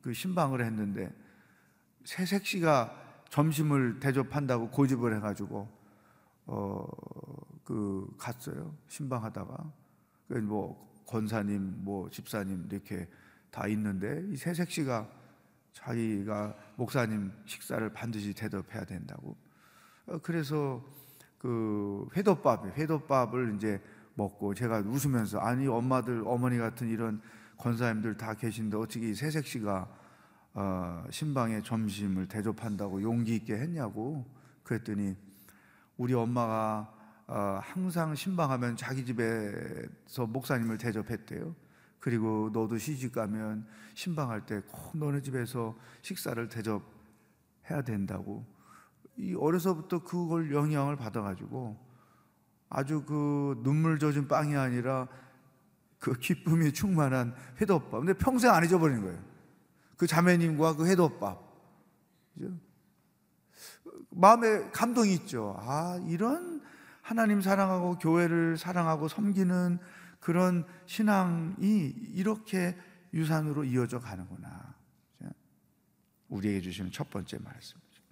그 0.00 0.12
신방을 0.12 0.64
했는데 0.64 1.12
새색 2.04 2.46
씨가 2.46 3.24
점심을 3.30 3.98
대접한다고 4.00 4.70
고집을 4.70 5.16
해가지고 5.16 5.68
어 6.46 6.86
그 7.64 8.12
갔어요. 8.18 8.76
신방하다가. 8.88 9.72
그뭐 10.28 11.04
권사님 11.06 11.84
뭐 11.84 12.10
집사님 12.10 12.68
이렇게 12.70 13.08
다 13.52 13.68
있는데 13.68 14.24
이 14.30 14.36
새색 14.36 14.70
씨가 14.70 15.08
자기가 15.72 16.56
목사님 16.76 17.30
식사를 17.44 17.88
반드시 17.92 18.34
대접해야 18.34 18.84
된다고. 18.84 19.36
어, 20.06 20.18
그래서 20.22 20.82
그 21.38 22.08
회덮밥, 22.16 22.76
회덮밥을 22.76 23.54
이제 23.56 23.80
먹고 24.14 24.54
제가 24.54 24.78
웃으면서 24.78 25.38
아니 25.38 25.68
엄마들 25.68 26.22
어머니 26.26 26.58
같은 26.58 26.88
이런 26.88 27.20
권사님들 27.58 28.16
다 28.16 28.34
계신데 28.34 28.76
어떻게 28.76 29.10
이 29.10 29.14
새색 29.14 29.46
씨가 29.46 29.88
어, 30.54 31.04
신방에 31.10 31.62
점심을 31.62 32.28
대접한다고 32.28 33.02
용기 33.02 33.36
있게 33.36 33.54
했냐고 33.54 34.26
그랬더니 34.64 35.16
우리 35.96 36.14
엄마가 36.14 36.92
어, 37.26 37.60
항상 37.62 38.14
신방하면 38.14 38.76
자기 38.76 39.04
집에서 39.04 40.26
목사님을 40.26 40.78
대접했대요. 40.78 41.54
그리고 42.02 42.50
너도 42.52 42.78
시집 42.78 43.12
가면 43.12 43.64
신방할 43.94 44.44
때 44.44 44.60
꼭 44.66 44.98
너네 44.98 45.22
집에서 45.22 45.76
식사를 46.02 46.48
대접해야 46.48 47.82
된다고. 47.86 48.44
이 49.16 49.34
어려서부터 49.36 50.02
그걸 50.02 50.52
영향을 50.52 50.96
받아가지고 50.96 51.78
아주 52.68 53.04
그 53.04 53.60
눈물 53.62 54.00
젖은 54.00 54.26
빵이 54.26 54.56
아니라 54.56 55.06
그 56.00 56.14
기쁨이 56.14 56.72
충만한 56.72 57.36
회덮밥. 57.60 58.00
근데 58.00 58.14
평생 58.14 58.50
안 58.50 58.64
잊어버리는 58.64 59.00
거예요. 59.00 59.22
그 59.96 60.08
자매님과 60.08 60.74
그 60.74 60.86
회덮밥. 60.88 61.40
마음에 64.10 64.70
감동이 64.72 65.14
있죠. 65.14 65.54
아, 65.60 66.00
이런 66.08 66.60
하나님 67.00 67.40
사랑하고 67.40 67.98
교회를 67.98 68.56
사랑하고 68.56 69.06
섬기는 69.06 69.78
그런 70.22 70.64
신앙이 70.86 71.92
이렇게 72.14 72.78
유산으로 73.12 73.64
이어져 73.64 73.98
가는구나. 73.98 74.72
우리에게 76.28 76.60
주시는 76.62 76.92
첫 76.92 77.10
번째 77.10 77.38
말씀이죠. 77.38 78.02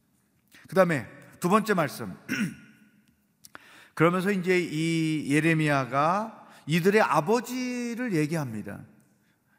그 0.68 0.74
다음에 0.74 1.06
두 1.38 1.48
번째 1.48 1.72
말씀. 1.72 2.14
그러면서 3.94 4.30
이제 4.30 4.60
이 4.60 5.32
예레미야가 5.32 6.48
이들의 6.66 7.00
아버지를 7.00 8.12
얘기합니다. 8.14 8.84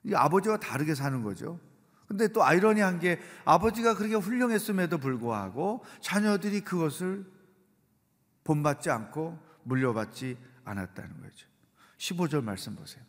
이 0.03 0.13
아버지와 0.13 0.57
다르게 0.57 0.93
사는 0.93 1.23
거죠. 1.23 1.59
근데 2.07 2.27
또 2.27 2.43
아이러니한 2.43 2.99
게 2.99 3.19
아버지가 3.45 3.95
그렇게 3.95 4.15
훌륭했음에도 4.15 4.97
불구하고 4.97 5.85
자녀들이 6.01 6.61
그것을 6.61 7.25
본받지 8.43 8.89
않고 8.89 9.39
물려받지 9.63 10.37
않았다는 10.65 11.21
거죠. 11.21 11.50
15절 12.01 12.43
말씀 12.43 12.75
보세요. 12.75 13.03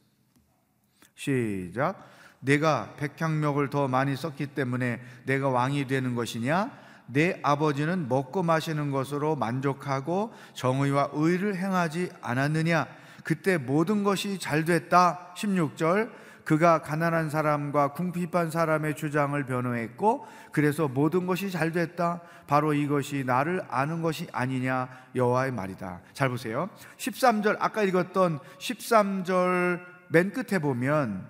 시작. 1.15 2.11
내가 2.41 2.95
백향목을 2.97 3.71
더 3.71 3.89
많이 3.89 4.15
썼기 4.15 4.49
때문에 4.49 5.01
내가 5.25 5.49
왕이 5.49 5.87
되는 5.87 6.15
것이냐? 6.15 6.71
내 7.07 7.41
아버지는 7.43 8.09
먹고 8.09 8.43
마시는 8.43 8.91
것으로 8.91 9.35
만족하고 9.37 10.35
정의와 10.55 11.11
의를 11.13 11.57
행하지 11.57 12.11
않았느냐? 12.21 12.87
그때 13.25 13.57
모든 13.57 14.05
것이 14.05 14.39
잘 14.39 14.65
됐다. 14.65 15.33
16절. 15.37 16.11
그가 16.45 16.83
가난한 16.83 17.31
사람과 17.31 17.93
궁핍한 17.93 18.51
사람의 18.51 18.97
주장을 18.97 19.43
변호했고 19.45 20.27
그래서 20.51 20.89
모든 20.89 21.27
것이 21.27 21.51
잘 21.51 21.73
됐다. 21.73 22.21
바로 22.47 22.75
이것이 22.75 23.25
나를 23.25 23.63
아는 23.69 24.03
것이 24.03 24.27
아니냐 24.33 24.89
여호와의 25.15 25.53
말이다. 25.53 26.01
잘 26.13 26.29
보세요. 26.29 26.69
13절 26.99 27.57
아까 27.61 27.83
읽었던 27.83 28.41
13절 28.59 29.81
맨 30.09 30.33
끝에 30.33 30.59
보면 30.59 31.27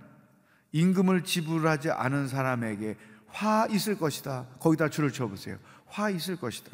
임금을 0.73 1.25
지불하지 1.25 1.91
않은 1.91 2.29
사람에게 2.29 2.97
화 3.29 3.67
있을 3.71 3.99
것이다. 3.99 4.47
거기다 4.59 4.89
줄을 4.89 5.13
쳐 5.13 5.27
보세요. 5.29 5.57
화 5.87 6.11
있을 6.11 6.37
것이다. 6.37 6.71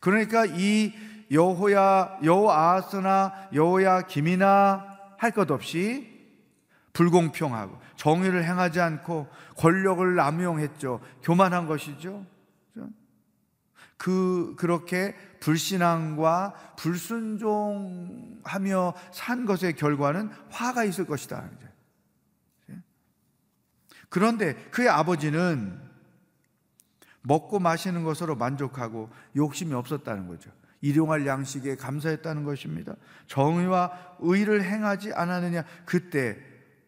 그러니까 0.00 0.46
이 0.46 0.94
여호야 1.30 2.20
여호아스나 2.24 3.50
여호야 3.52 4.02
김이나 4.02 4.90
할 5.18 5.32
것 5.32 5.50
없이 5.50 6.09
불공평하고 6.92 7.78
정의를 7.96 8.44
행하지 8.44 8.80
않고 8.80 9.28
권력을 9.56 10.14
남용했죠. 10.14 11.00
교만한 11.22 11.66
것이죠. 11.66 12.24
그 13.96 14.54
그렇게 14.56 15.14
불신앙과 15.40 16.54
불순종하며 16.78 17.74
산 19.12 19.44
것의 19.44 19.74
결과는 19.76 20.30
화가 20.48 20.84
있을 20.84 21.06
것이다. 21.06 21.50
그런데 24.08 24.54
그의 24.70 24.88
아버지는 24.88 25.78
먹고 27.22 27.58
마시는 27.58 28.02
것으로 28.02 28.36
만족하고 28.36 29.10
욕심이 29.36 29.74
없었다는 29.74 30.28
거죠. 30.28 30.50
일용할 30.80 31.26
양식에 31.26 31.76
감사했다는 31.76 32.44
것입니다. 32.44 32.94
정의와 33.26 34.16
의를 34.20 34.64
행하지 34.64 35.12
않았느냐? 35.12 35.64
그때 35.84 36.38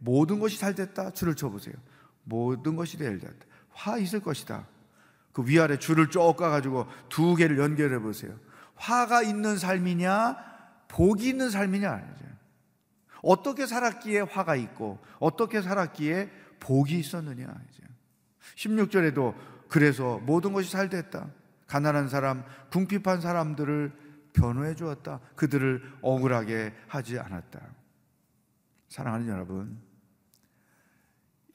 모든 0.05 0.41
것이 0.41 0.59
잘 0.59 0.75
됐다. 0.75 1.12
줄을 1.12 1.35
쳐보세요. 1.37 1.75
모든 2.25 2.77
것이 2.77 2.99
잘 2.99 3.19
됐다. 3.19 3.47
화 3.71 3.99
있을 3.99 4.21
것이다. 4.21 4.67
그 5.33 5.45
위아래 5.47 5.79
줄을 5.79 6.11
쭉 6.11 6.37
가가지고 6.37 6.87
두 7.09 7.35
개를 7.37 7.59
연결해 7.59 7.99
보세요. 8.01 8.37
화가 8.75 9.23
있는 9.23 9.57
삶이냐, 9.57 10.37
복이 10.88 11.29
있는 11.29 11.51
삶이냐. 11.51 12.03
어떻게 13.23 13.67
살았기에 13.67 14.21
화가 14.23 14.57
있고, 14.57 14.99
어떻게 15.21 15.62
살았기에 15.62 16.31
복이 16.59 16.99
있었느냐. 16.99 17.47
16절에도 18.57 19.35
그래서 19.69 20.19
모든 20.19 20.53
것이 20.53 20.71
잘 20.71 20.88
됐다. 20.88 21.29
가난한 21.69 22.09
사람, 22.09 22.45
궁핍한 22.71 23.21
사람들을 23.21 23.93
변호해 24.33 24.75
주었다. 24.75 25.21
그들을 25.37 25.99
억울하게 26.03 26.75
하지 26.88 27.19
않았다. 27.19 27.61
사랑하는 28.88 29.29
여러분, 29.29 29.81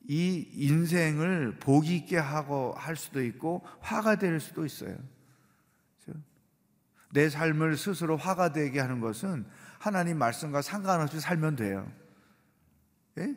이 0.07 0.47
인생을 0.53 1.57
복이 1.59 1.95
있게 1.97 2.17
하고 2.17 2.73
할 2.73 2.95
수도 2.95 3.23
있고 3.23 3.65
화가 3.81 4.15
될 4.15 4.39
수도 4.39 4.65
있어요. 4.65 4.97
내 7.11 7.29
삶을 7.29 7.77
스스로 7.77 8.17
화가 8.17 8.53
되게 8.53 8.79
하는 8.79 8.99
것은 8.99 9.45
하나님 9.79 10.17
말씀과 10.17 10.61
상관없이 10.61 11.19
살면 11.19 11.55
돼요. 11.55 11.91
예? 13.17 13.35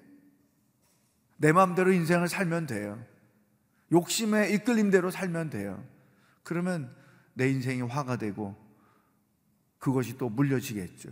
내 1.36 1.52
마음대로 1.52 1.92
인생을 1.92 2.28
살면 2.28 2.66
돼요. 2.66 3.02
욕심의 3.92 4.54
이끌림대로 4.54 5.10
살면 5.10 5.50
돼요. 5.50 5.82
그러면 6.42 6.94
내 7.34 7.48
인생이 7.48 7.82
화가 7.82 8.16
되고 8.16 8.56
그것이 9.78 10.18
또 10.18 10.28
물려지겠죠. 10.28 11.10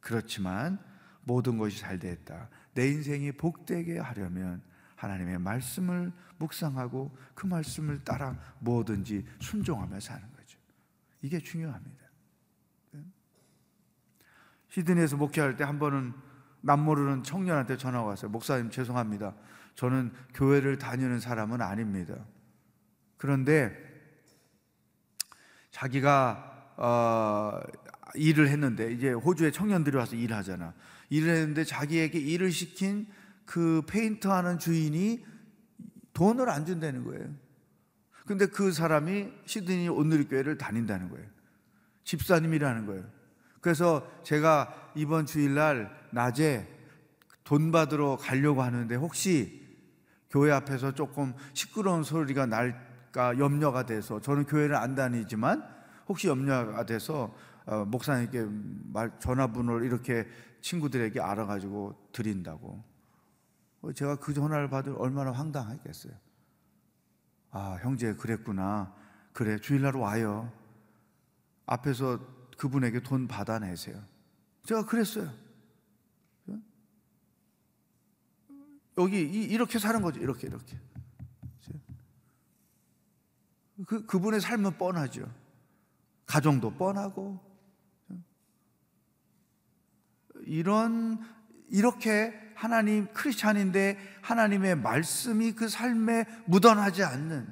그렇지만 0.00 0.78
모든 1.22 1.58
것이 1.58 1.78
잘 1.78 1.98
됐다. 1.98 2.48
내 2.74 2.88
인생이 2.88 3.32
복되게 3.32 3.98
하려면 3.98 4.62
하나님의 4.98 5.38
말씀을 5.38 6.12
묵상하고 6.38 7.16
그 7.34 7.46
말씀을 7.46 8.02
따라 8.04 8.36
뭐든지 8.58 9.24
순종하며 9.40 10.00
사는 10.00 10.22
거죠. 10.32 10.58
이게 11.22 11.38
중요합니다. 11.38 11.98
시드니에서 14.68 15.16
목회할 15.16 15.56
때 15.56 15.64
한 15.64 15.78
번은 15.78 16.12
남모르는 16.60 17.22
청년한테 17.22 17.76
전화가 17.76 18.04
왔어요. 18.04 18.30
목사님 18.30 18.70
죄송합니다. 18.70 19.34
저는 19.76 20.12
교회를 20.34 20.78
다니는 20.78 21.20
사람은 21.20 21.62
아닙니다. 21.62 22.14
그런데 23.16 23.72
자기가 25.70 26.74
어, 26.76 27.60
일을 28.14 28.48
했는데 28.48 28.92
이제 28.92 29.12
호주에 29.12 29.52
청년들이 29.52 29.96
와서 29.96 30.16
일하잖아. 30.16 30.74
일을 31.10 31.30
했는데 31.30 31.64
자기에게 31.64 32.18
일을 32.18 32.50
시킨 32.50 33.06
그 33.48 33.80
페인트 33.88 34.28
하는 34.28 34.58
주인이 34.58 35.24
돈을 36.12 36.50
안 36.50 36.66
준다는 36.66 37.02
거예요. 37.04 37.34
근데 38.26 38.44
그 38.44 38.72
사람이 38.72 39.32
시드니 39.46 39.88
온누리교회를 39.88 40.58
다닌다는 40.58 41.08
거예요. 41.08 41.26
집사님이라는 42.04 42.84
거예요. 42.84 43.04
그래서 43.62 44.06
제가 44.22 44.92
이번 44.94 45.24
주일날 45.24 45.90
낮에 46.10 46.68
돈 47.42 47.72
받으러 47.72 48.18
가려고 48.18 48.62
하는데 48.62 48.94
혹시 48.96 49.66
교회 50.28 50.52
앞에서 50.52 50.92
조금 50.92 51.32
시끄러운 51.54 52.02
소리가 52.02 52.44
날까 52.44 53.38
염려가 53.38 53.86
돼서 53.86 54.20
저는 54.20 54.44
교회를 54.44 54.76
안 54.76 54.94
다니지만 54.94 55.66
혹시 56.06 56.28
염려가 56.28 56.84
돼서 56.84 57.34
어, 57.64 57.86
목사님께 57.86 58.46
말 58.92 59.18
전화번호를 59.18 59.86
이렇게 59.86 60.26
친구들에게 60.60 61.18
알아가지고 61.18 62.10
드린다고. 62.12 62.87
어, 63.80 63.92
제가 63.92 64.16
그 64.16 64.34
전화를 64.34 64.68
받을 64.68 64.94
얼마나 64.98 65.30
황당했겠어요. 65.32 66.12
아, 67.50 67.78
형제 67.82 68.14
그랬구나. 68.14 68.94
그래, 69.32 69.58
주일날 69.60 69.96
와요. 69.96 70.52
앞에서 71.66 72.18
그분에게 72.56 73.00
돈 73.02 73.28
받아내세요. 73.28 74.02
제가 74.64 74.84
그랬어요. 74.84 75.32
여기 78.98 79.22
이- 79.22 79.44
이렇게 79.44 79.78
사는 79.78 80.02
거죠. 80.02 80.18
이렇게 80.20 80.48
이렇게. 80.48 80.76
그 83.86 84.04
그분의 84.06 84.40
삶은 84.40 84.76
뻔하죠. 84.76 85.32
가정도 86.26 86.72
뻔하고 86.74 87.38
이런 90.40 91.20
이렇게 91.70 92.32
하나님 92.54 93.06
크리스찬인데 93.12 93.98
하나님의 94.20 94.76
말씀이 94.76 95.52
그 95.52 95.68
삶에 95.68 96.24
묻어나지 96.46 97.04
않는 97.04 97.46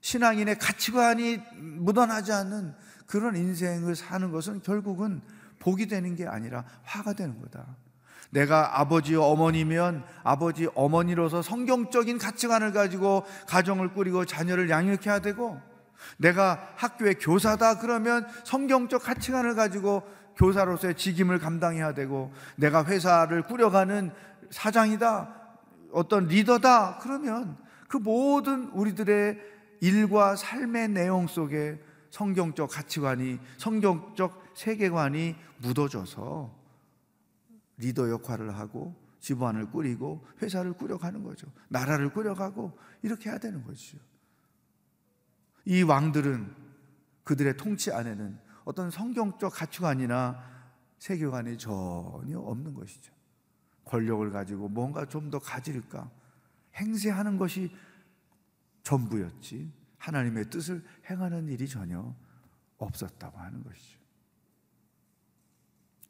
신앙인의 0.00 0.58
가치관이 0.58 1.40
묻어나지 1.56 2.32
않는 2.32 2.74
그런 3.06 3.36
인생을 3.36 3.96
사는 3.96 4.30
것은 4.30 4.62
결국은 4.62 5.20
복이 5.58 5.88
되는 5.88 6.14
게 6.14 6.26
아니라 6.26 6.64
화가 6.84 7.12
되는 7.14 7.40
거다. 7.40 7.66
내가 8.30 8.80
아버지 8.80 9.16
어머니면 9.16 10.04
아버지 10.22 10.68
어머니로서 10.74 11.42
성경적인 11.42 12.18
가치관을 12.18 12.72
가지고 12.72 13.24
가정을 13.48 13.92
꾸리고 13.92 14.24
자녀를 14.24 14.70
양육해야 14.70 15.18
되고 15.18 15.60
내가 16.16 16.72
학교의 16.76 17.16
교사다 17.16 17.78
그러면 17.80 18.26
성경적 18.44 19.02
가치관을 19.02 19.54
가지고 19.54 20.02
교사로서의 20.36 20.96
직임을 20.96 21.38
감당해야 21.38 21.94
되고 21.94 22.32
내가 22.56 22.84
회사를 22.84 23.42
꾸려가는 23.42 24.10
사장이다 24.50 25.36
어떤 25.92 26.26
리더다 26.26 26.98
그러면 26.98 27.56
그 27.88 27.96
모든 27.96 28.68
우리들의 28.70 29.38
일과 29.80 30.36
삶의 30.36 30.88
내용 30.88 31.26
속에 31.26 31.80
성경적 32.10 32.70
가치관이 32.70 33.38
성경적 33.56 34.52
세계관이 34.54 35.36
묻어져서 35.58 36.54
리더 37.78 38.10
역할을 38.10 38.56
하고 38.56 38.94
집안을 39.20 39.70
꾸리고 39.70 40.26
회사를 40.42 40.72
꾸려가는 40.72 41.22
거죠. 41.22 41.46
나라를 41.68 42.12
꾸려가고 42.12 42.78
이렇게 43.02 43.30
해야 43.30 43.38
되는 43.38 43.62
거죠. 43.64 43.98
이 45.64 45.82
왕들은 45.82 46.54
그들의 47.24 47.56
통치 47.56 47.92
안에는 47.92 48.38
어떤 48.70 48.88
성경적 48.88 49.52
가치관이나 49.52 50.40
세계관이 50.98 51.58
전혀 51.58 52.38
없는 52.38 52.72
것이죠. 52.72 53.12
권력을 53.84 54.30
가지고 54.30 54.68
뭔가 54.68 55.04
좀 55.06 55.28
더 55.28 55.40
가질까 55.40 56.08
행세하는 56.76 57.36
것이 57.36 57.74
전부였지 58.84 59.72
하나님의 59.98 60.50
뜻을 60.50 60.84
행하는 61.08 61.48
일이 61.48 61.68
전혀 61.68 62.14
없었다고 62.78 63.38
하는 63.38 63.64
것이죠. 63.64 63.98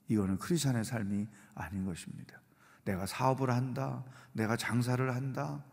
이거는 0.09 0.37
크리스천의 0.37 0.85
삶이 0.85 1.27
아닌 1.55 1.87
것입니다. 1.87 2.43
내가 2.85 3.07
사업을 3.07 3.51
한다, 3.51 4.05
내가 4.35 4.59
장사를 4.59 5.15
한다, 5.15 5.65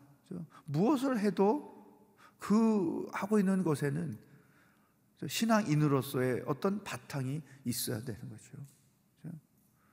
무엇을 0.64 1.20
해도 1.20 1.86
그 2.40 3.10
하고 3.12 3.40
있는 3.40 3.64
것에는 3.64 4.27
신앙인으로서의 5.26 6.44
어떤 6.46 6.84
바탕이 6.84 7.42
있어야 7.66 8.00
되는 8.02 8.20
거죠. 8.30 8.58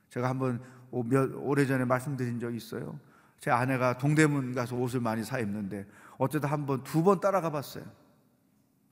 제가 0.09 0.29
한번 0.29 0.61
몇 0.91 1.31
오래전에 1.35 1.85
말씀드린 1.85 2.39
적이 2.39 2.57
있어요. 2.57 2.99
제 3.39 3.51
아내가 3.51 3.97
동대문 3.97 4.53
가서 4.53 4.75
옷을 4.75 5.01
많이 5.01 5.23
사 5.23 5.39
입는데 5.39 5.85
어쩌다 6.17 6.49
한 6.49 6.65
번 6.65 6.83
두 6.83 7.03
번 7.03 7.19
따라가 7.19 7.49
봤어요. 7.51 7.83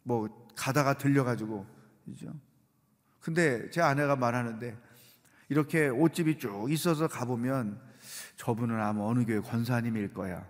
뭐 0.03 0.47
가다가 0.55 0.95
들려가지고 0.97 1.65
그죠. 2.05 2.33
근데 3.21 3.69
제 3.69 3.81
아내가 3.81 4.15
말하는데 4.17 4.77
이렇게 5.47 5.87
옷집이 5.87 6.39
쭉 6.39 6.69
있어서 6.71 7.07
가보면 7.07 7.79
저분은 8.35 8.81
아마 8.81 9.03
어느 9.05 9.23
교회 9.25 9.39
권사님일 9.39 10.13
거야. 10.13 10.45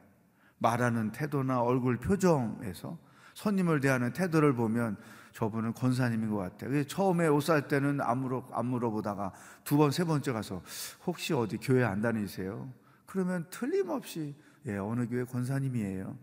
말하는 0.57 1.11
태도나 1.11 1.61
얼굴 1.61 1.97
표정에서 1.97 2.97
손님을 3.35 3.79
대하는 3.79 4.11
태도를 4.13 4.55
보면 4.55 4.97
저분은 5.33 5.73
권사님인 5.73 6.29
것. 6.29 6.57
그래서 6.57 6.87
처음에 6.87 7.27
옷 7.27 7.41
살 7.41 7.67
때는 7.67 8.01
안, 8.01 8.19
물어, 8.19 8.47
안 8.51 8.67
물어보다가 8.67 9.33
두 9.63 9.77
번, 9.77 9.91
세 9.91 10.03
번째 10.03 10.31
가서 10.31 10.61
혹시 11.05 11.33
어디 11.33 11.57
교회 11.57 11.83
안 11.83 12.01
다니세요? 12.01 12.71
그러면 13.05 13.45
틀림없이 13.49 14.35
예, 14.65 14.77
어느 14.77 15.07
교회 15.07 15.23
권사님이에요. 15.25 16.17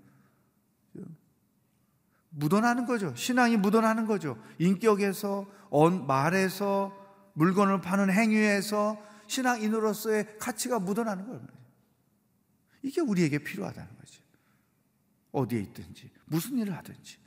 묻어나는 2.30 2.86
거죠. 2.86 3.14
신앙이 3.16 3.56
묻어나는 3.56 4.06
거죠. 4.06 4.40
인격에서, 4.58 5.46
말에서, 6.06 6.96
물건을 7.34 7.80
파는 7.80 8.10
행위에서 8.10 8.96
신앙인으로서의 9.26 10.38
가치가 10.38 10.78
묻어나는 10.78 11.26
거예요. 11.26 11.46
이게 12.82 13.00
우리에게 13.00 13.38
필요하다는 13.38 13.96
거지. 13.96 14.20
어디에 15.32 15.60
있든지, 15.60 16.10
무슨 16.24 16.58
일을 16.58 16.76
하든지. 16.76 17.18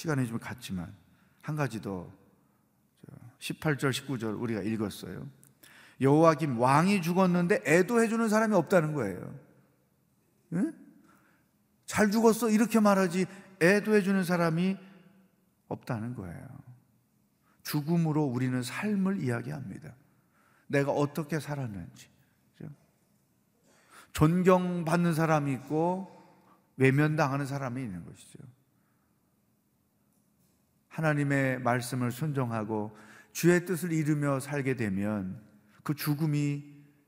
시간이 0.00 0.26
좀 0.26 0.38
갔지만, 0.38 0.94
한 1.42 1.56
가지 1.56 1.82
더, 1.82 2.10
18절, 3.38 3.90
19절 3.90 4.40
우리가 4.40 4.62
읽었어요. 4.62 5.28
여호와김 6.00 6.58
왕이 6.58 7.02
죽었는데 7.02 7.62
애도해 7.66 8.08
주는 8.08 8.26
사람이 8.28 8.54
없다는 8.54 8.94
거예요. 8.94 9.38
응? 10.54 10.74
잘 11.84 12.10
죽었어 12.10 12.48
이렇게 12.48 12.80
말하지 12.80 13.26
애도해 13.60 14.00
주는 14.00 14.24
사람이 14.24 14.78
없다는 15.68 16.14
거예요. 16.14 16.48
죽음으로 17.62 18.24
우리는 18.24 18.62
삶을 18.62 19.22
이야기합니다. 19.22 19.94
내가 20.66 20.92
어떻게 20.92 21.38
살았는지. 21.38 22.08
존경받는 24.12 25.14
사람이 25.14 25.52
있고 25.52 26.10
외면당하는 26.76 27.44
사람이 27.44 27.82
있는 27.82 28.04
것이죠. 28.06 28.38
하나님의 31.00 31.60
말씀을 31.60 32.12
순종하고 32.12 32.94
주의 33.32 33.64
뜻을 33.64 33.92
이루며 33.92 34.40
살게 34.40 34.76
되면 34.76 35.40
그 35.82 35.94
죽음이 35.94 36.64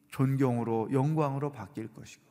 존경으로 0.09 0.93
영광으로 0.93 1.53
바뀔 1.53 1.93
것이고 1.93 2.23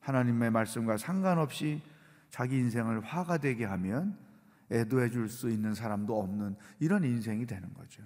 하나님의 0.00 0.52
말씀과 0.52 0.96
상관없이 0.96 1.82
자기 2.30 2.58
인생을 2.58 3.00
화가 3.00 3.38
되게 3.38 3.64
하면 3.64 4.16
애도해 4.70 5.10
줄 5.10 5.28
수 5.28 5.50
있는 5.50 5.74
사람도 5.74 6.18
없는 6.20 6.56
이런 6.78 7.02
인생이 7.02 7.46
되는 7.46 7.72
거죠. 7.74 8.04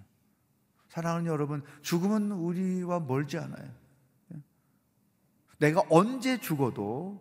사랑하는 0.89 1.27
여러분, 1.27 1.63
죽음은 1.83 2.33
우리와 2.33 3.01
멀지 3.01 3.37
않아요. 3.39 3.71
내가 5.59 5.83
언제 5.91 6.39
죽어도 6.39 7.21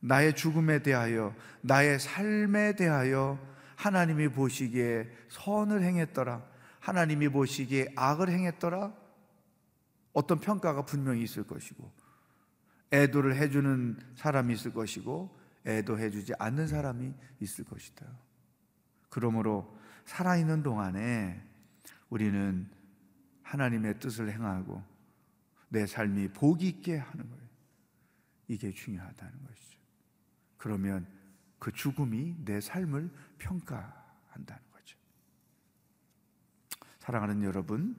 나의 0.00 0.34
죽음에 0.34 0.82
대하여, 0.82 1.34
나의 1.60 1.98
삶에 1.98 2.76
대하여 2.76 3.38
하나님이 3.76 4.28
보시기에 4.28 5.08
선을 5.28 5.82
행했더라. 5.82 6.44
하나님이 6.80 7.28
보시기에 7.28 7.92
악을 7.96 8.28
행했더라. 8.30 8.94
어떤 10.12 10.40
평가가 10.40 10.84
분명히 10.84 11.22
있을 11.22 11.44
것이고, 11.44 11.90
애도를 12.92 13.36
해주는 13.36 13.98
사람이 14.16 14.54
있을 14.54 14.72
것이고, 14.72 15.38
애도해주지 15.66 16.32
않는 16.38 16.66
사람이 16.66 17.12
있을 17.40 17.64
것이다. 17.64 18.06
그러므로 19.10 19.76
살아있는 20.06 20.62
동안에 20.62 21.42
우리는 22.08 22.68
하나님의 23.42 23.98
뜻을 23.98 24.32
행하고 24.32 24.82
내 25.68 25.86
삶이 25.86 26.28
복이 26.28 26.66
있게 26.68 26.96
하는 26.96 27.28
거예요. 27.28 27.48
이게 28.48 28.72
중요하다는 28.72 29.44
것이죠. 29.44 29.77
그러면 30.58 31.06
그 31.58 31.72
죽음이 31.72 32.36
내 32.44 32.60
삶을 32.60 33.10
평가한다는 33.38 34.62
거죠. 34.72 34.98
사랑하는 36.98 37.42
여러분, 37.42 37.96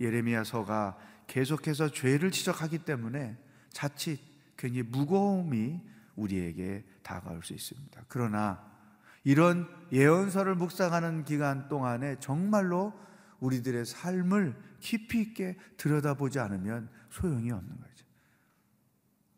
예레미야서가 0.00 0.98
계속해서 1.26 1.90
죄를 1.90 2.30
지적하기 2.30 2.78
때문에 2.80 3.38
자칫 3.70 4.18
굉장히 4.56 4.82
무거움이 4.82 5.80
우리에게 6.16 6.84
다가올 7.02 7.42
수 7.42 7.54
있습니다. 7.54 8.04
그러나 8.08 8.68
이런 9.24 9.68
예언서를 9.92 10.54
묵상하는 10.54 11.24
기간 11.24 11.68
동안에 11.68 12.16
정말로 12.20 12.92
우리들의 13.40 13.86
삶을 13.86 14.54
깊이 14.80 15.20
있게 15.20 15.56
들여다보지 15.76 16.38
않으면 16.38 16.90
소용이 17.10 17.50
없는 17.50 17.80
거죠. 17.80 18.04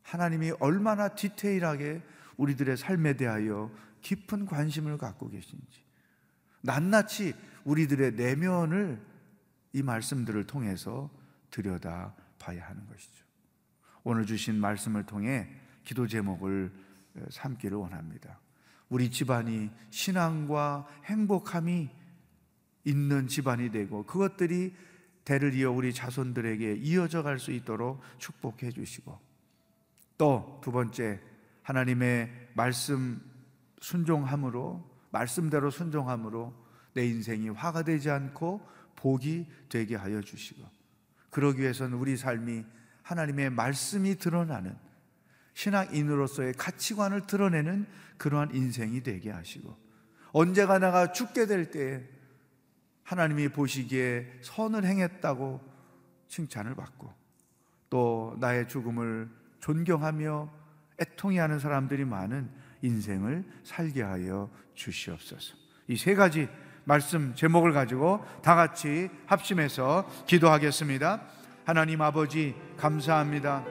하나님이 0.03 0.53
얼마나 0.61 1.09
디테일하게 1.09 2.03
우리들의 2.37 2.77
삶에 2.77 3.15
대하여 3.15 3.71
깊은 4.01 4.47
관심을 4.47 4.99
갖고 4.99 5.29
계신지, 5.29 5.85
낱낱이 6.63 7.35
우리들의 7.65 8.13
내면을 8.13 9.01
이 9.73 9.83
말씀들을 9.83 10.45
통해서 10.47 11.11
들여다 11.51 12.15
봐야 12.39 12.69
하는 12.69 12.87
것이죠. 12.87 13.25
오늘 14.05 14.27
주신 14.27 14.57
말씀을 14.57 15.05
통해 15.07 15.49
기도 15.85 16.07
제목을 16.07 16.73
삼기를 17.31 17.77
원합니다. 17.77 18.41
우리 18.89 19.11
집안이 19.11 19.71
신앙과 19.91 20.87
행복함이 21.05 21.89
있는 22.85 23.29
집안이 23.29 23.71
되고 23.71 24.05
그것들이 24.05 24.75
대를 25.25 25.55
이어 25.55 25.71
우리 25.71 25.95
자손들에게 25.95 26.75
이어져 26.81 27.23
갈 27.23 27.39
수 27.39 27.53
있도록 27.53 28.01
축복해 28.19 28.71
주시고 28.73 29.19
또 30.19 30.61
두 30.63 30.73
번째 30.73 31.21
하나님의 31.63 32.51
말씀 32.55 33.21
순종함으로 33.81 34.91
말씀대로 35.11 35.71
순종함으로 35.71 36.55
내 36.95 37.07
인생이 37.07 37.49
화가 37.51 37.83
되지 37.83 38.11
않고 38.11 38.67
복이 38.97 39.47
되게 39.69 39.97
하여 39.97 40.21
주시고 40.21 40.63
그러기 41.31 41.63
위해서는 41.63 41.97
우리 41.99 42.17
삶이 42.17 42.65
하나님의 43.03 43.51
말씀이 43.51 44.17
드러나는 44.17 44.77
신앙인으로서의 45.55 46.55
가치관을 46.55 47.27
드러내는 47.27 47.87
그러한 48.17 48.55
인생이 48.55 49.03
되게 49.03 49.31
하시고 49.31 49.77
언제가 50.33 50.79
나가 50.79 51.13
죽게 51.13 51.47
될 51.47 51.71
때에 51.71 52.09
하나님이 53.03 53.49
보시기에 53.49 54.41
선을 54.43 54.85
행했다고 54.85 55.61
칭찬을 56.29 56.75
받고 56.75 57.13
또 57.91 58.37
나의 58.41 58.69
죽음을 58.69 59.29
존경하며 59.61 60.62
애통해하는 61.03 61.59
사람들이 61.59 62.05
많은 62.05 62.49
인생을 62.83 63.45
살게 63.65 64.03
하여 64.03 64.49
주시옵소서. 64.75 65.55
이 65.89 65.97
세 65.97 66.15
가지 66.15 66.49
말씀 66.85 67.35
제목을 67.35 67.73
가지고 67.73 68.25
다 68.43 68.55
같이 68.55 69.11
합심해서 69.27 70.09
기도하겠습니다. 70.27 71.21
하나님 71.65 72.01
아버지 72.03 72.55
감사합니다. 72.77 73.65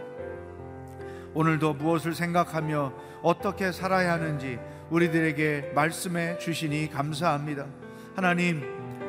오늘도 1.33 1.73
무엇을 1.75 2.13
생각하며 2.13 2.93
어떻게 3.21 3.71
살아야 3.71 4.13
하는지 4.13 4.59
우리들에게 4.89 5.71
말씀해 5.73 6.37
주시니 6.37 6.89
감사합니다. 6.91 7.65
하나님, 8.15 8.61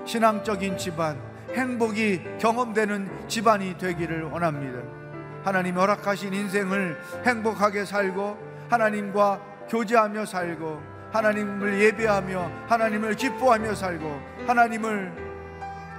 신앙적인 0.07 0.79
집안, 0.79 1.21
행복이 1.55 2.39
경험되는 2.41 3.29
집안이 3.29 3.79
되기를 3.79 4.23
원합니다. 4.25 5.02
하나님 5.45 5.77
허락하신 5.77 6.33
인생을 6.33 6.99
행복하게 7.27 7.85
살고 7.85 8.39
하나님과 8.71 9.41
교제하며 9.69 10.25
살고 10.27 10.83
하나님을 11.13 11.81
예배하며 11.81 12.51
하나님을 12.69 13.15
기뻐하며 13.15 13.75
살고 13.75 14.21
하나님을 14.47 15.13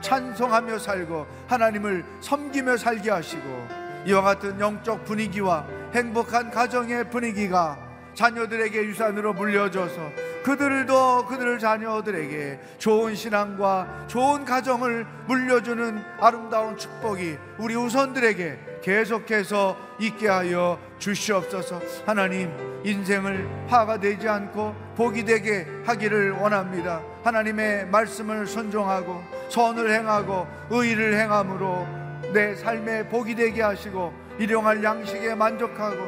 찬송하며 0.02 0.80
살고 0.80 1.26
하나님을 1.48 2.04
섬기며 2.20 2.78
살게 2.78 3.12
하시고 3.12 3.68
이와 4.06 4.22
같은 4.22 4.60
영적 4.60 5.06
분위기와 5.06 5.66
행복한 5.94 6.52
가정의 6.52 7.10
분위기가 7.10 7.78
자녀들에게 8.14 8.84
유산으로 8.84 9.34
물려줘서 9.34 10.12
그들도 10.44 11.26
그들 11.26 11.58
자녀들에게 11.58 12.60
좋은 12.78 13.16
신앙과 13.16 14.06
좋은 14.08 14.44
가정을 14.44 15.06
물려주는 15.28 16.04
아름다운 16.20 16.78
축복이 16.78 17.38
우리 17.58 17.76
우선들에게 17.76 18.80
계속해서 18.84 19.78
있게 20.00 20.28
하여 20.28 20.78
주시옵소서. 21.00 21.82
하나님 22.06 22.52
인생을 22.84 23.48
화가 23.68 24.00
되지 24.00 24.28
않고 24.28 24.76
복이 24.98 25.24
되게 25.24 25.66
하기를 25.86 26.32
원합니다. 26.32 27.02
하나님의 27.24 27.88
말씀을 27.88 28.46
순종하고 28.46 29.24
선을 29.50 29.90
행하고 29.92 30.46
의를 30.70 31.18
행함으로 31.18 31.88
내 32.34 32.56
삶에 32.56 33.08
복이 33.08 33.36
되게 33.36 33.62
하시고 33.62 34.14
일용할 34.38 34.84
양식에 34.84 35.36
만족하고 35.36 36.04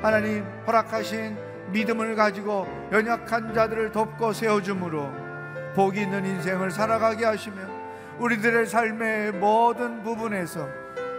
하나님 0.00 0.44
허락하신 0.66 1.36
믿음을 1.74 2.14
가지고 2.14 2.68
연약한 2.92 3.52
자들을 3.52 3.90
돕고 3.90 4.32
세워줌으로 4.32 5.10
복이 5.74 6.02
있는 6.02 6.24
인생을 6.24 6.70
살아가게 6.70 7.24
하시며 7.24 7.56
우리들의 8.20 8.66
삶의 8.66 9.32
모든 9.32 10.00
부분에서 10.04 10.68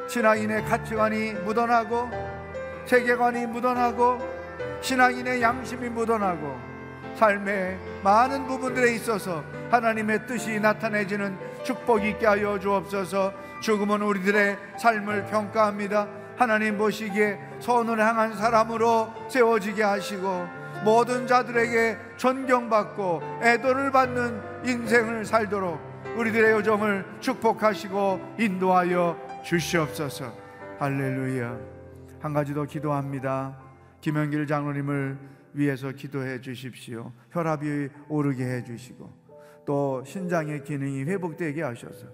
신앙인의 0.08 0.64
가치관이 0.64 1.34
묻어나고 1.34 2.10
세계관이 2.86 3.48
묻어나고 3.48 4.20
신앙인의 4.80 5.42
양심이 5.42 5.90
묻어나고 5.90 6.58
삶의 7.16 7.78
많은 8.02 8.48
부분들에 8.48 8.94
있어서 8.96 9.44
하나님의 9.72 10.26
뜻이 10.26 10.60
나타내지는 10.60 11.38
축복이 11.64 12.12
있게 12.12 12.28
하여 12.28 12.58
주옵소서. 12.60 13.34
죽음은 13.62 14.02
우리들의 14.02 14.58
삶을 14.78 15.26
평가합니다 15.26 16.08
하나님 16.38 16.78
보시기에 16.78 17.40
선을 17.60 18.00
향한 18.00 18.36
사람으로 18.36 19.10
세워지게 19.30 19.84
하시고 19.84 20.46
모든 20.84 21.26
자들에게 21.26 21.98
존경받고 22.18 23.22
애도를 23.42 23.92
받는 23.92 24.42
인생을 24.66 25.26
살도록 25.26 25.80
우리들의 26.18 26.52
요정을 26.52 27.06
축복하시고 27.20 28.36
인도하여 28.40 29.18
주시옵소서. 29.44 30.34
할렐루야. 30.80 31.58
한 32.20 32.34
가지 32.34 32.54
더 32.54 32.66
기도합니다. 32.66 33.58
김영길 34.02 34.48
장로님을 34.48 35.18
위해서 35.54 35.92
기도해 35.92 36.42
주십시오. 36.42 37.12
혈압이 37.32 37.90
오르게 38.10 38.44
해 38.44 38.64
주시고 38.64 39.12
또 39.66 40.04
신장의 40.06 40.64
기능이 40.64 41.04
회복되게 41.04 41.62
하셔서 41.62 42.06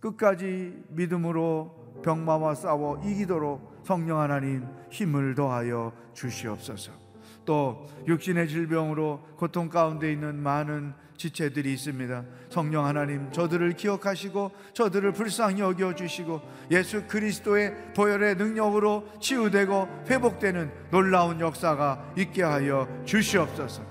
끝까지 0.00 0.82
믿음으로 0.88 1.81
병마와 2.02 2.54
싸워 2.54 3.00
이기도록 3.04 3.82
성령 3.84 4.20
하나님 4.20 4.66
힘을 4.90 5.34
더하여 5.34 5.92
주시옵소서. 6.14 6.92
또 7.44 7.86
육신의 8.06 8.48
질병으로 8.48 9.20
고통 9.36 9.68
가운데 9.68 10.12
있는 10.12 10.36
많은 10.36 10.94
지체들이 11.16 11.72
있습니다. 11.74 12.24
성령 12.48 12.84
하나님 12.84 13.30
저들을 13.30 13.74
기억하시고 13.74 14.50
저들을 14.72 15.12
불쌍히 15.12 15.60
여겨 15.60 15.94
주시고 15.94 16.40
예수 16.70 17.06
그리스도의 17.06 17.92
보혈의 17.94 18.36
능력으로 18.36 19.08
치유되고 19.20 19.88
회복되는 20.08 20.70
놀라운 20.90 21.40
역사가 21.40 22.12
있게 22.16 22.42
하여 22.42 22.88
주시옵소서. 23.04 23.82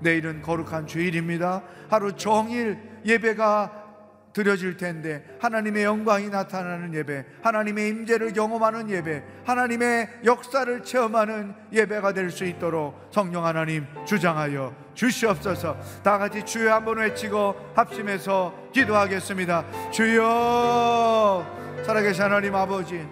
내일은 0.00 0.42
거룩한 0.42 0.86
주일입니다. 0.86 1.62
하루 1.88 2.12
종일 2.14 2.78
예배가 3.04 3.87
드려질 4.32 4.76
텐데 4.76 5.24
하나님의 5.40 5.84
영광이 5.84 6.28
나타나는 6.28 6.94
예배, 6.94 7.24
하나님의 7.42 7.88
임재를 7.88 8.32
경험하는 8.32 8.90
예배, 8.90 9.22
하나님의 9.44 10.08
역사를 10.24 10.82
체험하는 10.82 11.54
예배가 11.72 12.12
될 12.12 12.30
수 12.30 12.44
있도록 12.44 13.08
성령 13.10 13.44
하나님 13.46 13.86
주장하여 14.04 14.74
주시옵소서. 14.94 15.76
다 16.02 16.18
같이 16.18 16.44
주여 16.44 16.74
한번 16.74 16.98
외치고 16.98 17.54
합심해서 17.74 18.54
기도하겠습니다. 18.72 19.90
주여 19.90 21.82
살아계신 21.86 22.22
하나님 22.22 22.54
아버지 22.54 23.06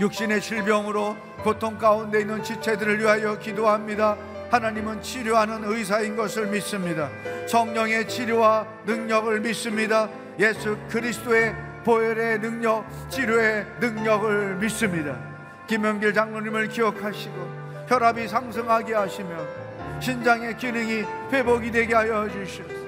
육신의 0.00 0.40
질병으로 0.40 1.16
고통 1.42 1.78
가운데 1.78 2.20
있는 2.20 2.42
지체들을 2.42 2.98
위하여 3.00 3.38
기도합니다. 3.38 4.16
하나님은 4.54 5.02
치료하는 5.02 5.64
의사인 5.64 6.14
것을 6.14 6.46
믿습니다. 6.46 7.10
성령의 7.48 8.08
치료와 8.08 8.64
능력을 8.86 9.40
믿습니다. 9.40 10.08
예수 10.38 10.78
그리스도의 10.88 11.52
보혈의 11.84 12.40
능력, 12.40 12.86
치료의 13.10 13.66
능력을 13.80 14.54
믿습니다. 14.58 15.18
김영길 15.66 16.14
장로님을 16.14 16.68
기억하시고 16.68 17.34
혈압이 17.88 18.28
상승하게 18.28 18.94
하시며 18.94 19.36
신장의 20.00 20.56
기능이 20.56 21.02
회복이 21.32 21.72
되게 21.72 21.92
하여 21.92 22.28
주시옵소서. 22.28 22.84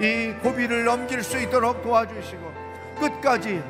이 0.00 0.34
고비를 0.42 0.84
넘길 0.84 1.22
수 1.22 1.38
있도록 1.38 1.82
도와주시고 1.82 2.52
끝까지 3.00 3.62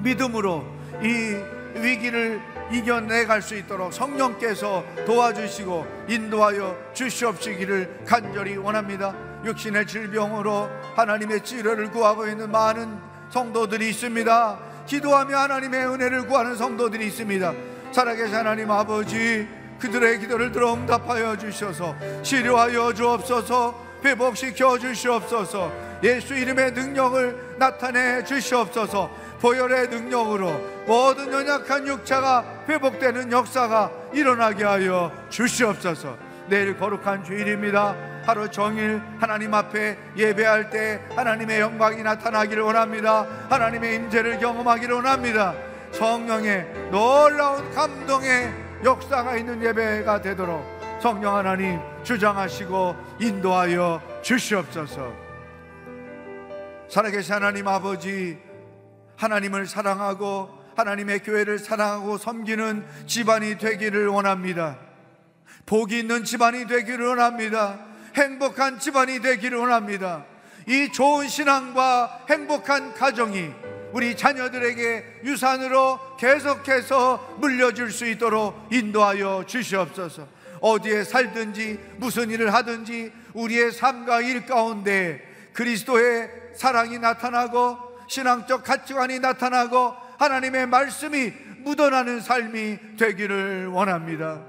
믿음으로 0.00 0.64
이 1.00 1.36
위기를 1.76 2.40
이겨내갈 2.70 3.42
수 3.42 3.56
있도록 3.56 3.92
성령께서 3.92 4.84
도와주시고 5.06 6.04
인도하여 6.08 6.76
주시옵시기를 6.92 8.04
간절히 8.06 8.56
원합니다. 8.56 9.14
육신의 9.44 9.86
질병으로 9.86 10.68
하나님의 10.96 11.42
치료를 11.42 11.90
구하고 11.90 12.26
있는 12.26 12.50
많은 12.50 12.98
성도들이 13.30 13.88
있습니다. 13.90 14.58
기도하며 14.86 15.36
하나님의 15.36 15.86
은혜를 15.86 16.26
구하는 16.26 16.56
성도들이 16.56 17.06
있습니다. 17.06 17.54
살아계신 17.92 18.34
하나님 18.34 18.70
아버지 18.70 19.48
그들의 19.78 20.20
기도를 20.20 20.52
들어 20.52 20.74
응답하여 20.74 21.36
주셔서 21.36 21.96
치료하여 22.22 22.92
주옵소서 22.92 23.90
회복시켜 24.04 24.78
주시옵소서 24.78 25.72
예수 26.02 26.34
이름의 26.34 26.72
능력을 26.72 27.56
나타내 27.58 28.24
주시옵소서 28.24 29.10
보혈의 29.40 29.88
능력으로 29.88 30.52
모든 30.86 31.32
연약한 31.32 31.86
육체가 31.86 32.64
회복되는 32.68 33.32
역사가 33.32 33.90
일어나게 34.12 34.64
하여 34.64 35.10
주시옵소서. 35.30 36.16
내일 36.48 36.76
거룩한 36.76 37.24
주일입니다. 37.24 37.94
하루 38.26 38.50
종일 38.50 39.00
하나님 39.18 39.54
앞에 39.54 39.96
예배할 40.16 40.68
때 40.70 41.00
하나님의 41.16 41.60
영광이 41.60 42.02
나타나기를 42.02 42.62
원합니다. 42.62 43.26
하나님의 43.48 43.94
임재를 43.96 44.38
경험하기를 44.38 44.96
원합니다. 44.96 45.54
성령의 45.92 46.90
놀라운 46.90 47.70
감동의 47.72 48.52
역사가 48.84 49.36
있는 49.36 49.62
예배가 49.62 50.20
되도록 50.20 50.64
성령 51.00 51.36
하나님 51.36 51.80
주장하시고 52.02 52.96
인도하여 53.20 54.02
주시옵소서. 54.22 55.12
살아계신 56.88 57.34
하나님 57.34 57.66
아버지 57.68 58.49
하나님을 59.20 59.66
사랑하고 59.66 60.58
하나님의 60.76 61.22
교회를 61.22 61.58
사랑하고 61.58 62.16
섬기는 62.16 62.86
집안이 63.06 63.58
되기를 63.58 64.08
원합니다. 64.08 64.78
복이 65.66 65.98
있는 65.98 66.24
집안이 66.24 66.66
되기를 66.66 67.06
원합니다. 67.06 67.78
행복한 68.16 68.78
집안이 68.78 69.20
되기를 69.20 69.58
원합니다. 69.58 70.24
이 70.66 70.90
좋은 70.90 71.28
신앙과 71.28 72.24
행복한 72.30 72.94
가정이 72.94 73.50
우리 73.92 74.16
자녀들에게 74.16 75.20
유산으로 75.24 76.16
계속해서 76.16 77.36
물려줄 77.40 77.92
수 77.92 78.06
있도록 78.06 78.68
인도하여 78.72 79.44
주시옵소서. 79.46 80.26
어디에 80.62 81.04
살든지 81.04 81.78
무슨 81.98 82.30
일을 82.30 82.54
하든지 82.54 83.12
우리의 83.34 83.72
삶과 83.72 84.22
일 84.22 84.46
가운데 84.46 85.20
그리스도의 85.52 86.30
사랑이 86.54 86.98
나타나고 86.98 87.89
신앙적 88.10 88.64
가치관이 88.64 89.20
나타나고 89.20 89.94
하나님의 90.18 90.66
말씀이 90.66 91.32
묻어나는 91.60 92.20
삶이 92.20 92.96
되기를 92.98 93.68
원합니다. 93.68 94.42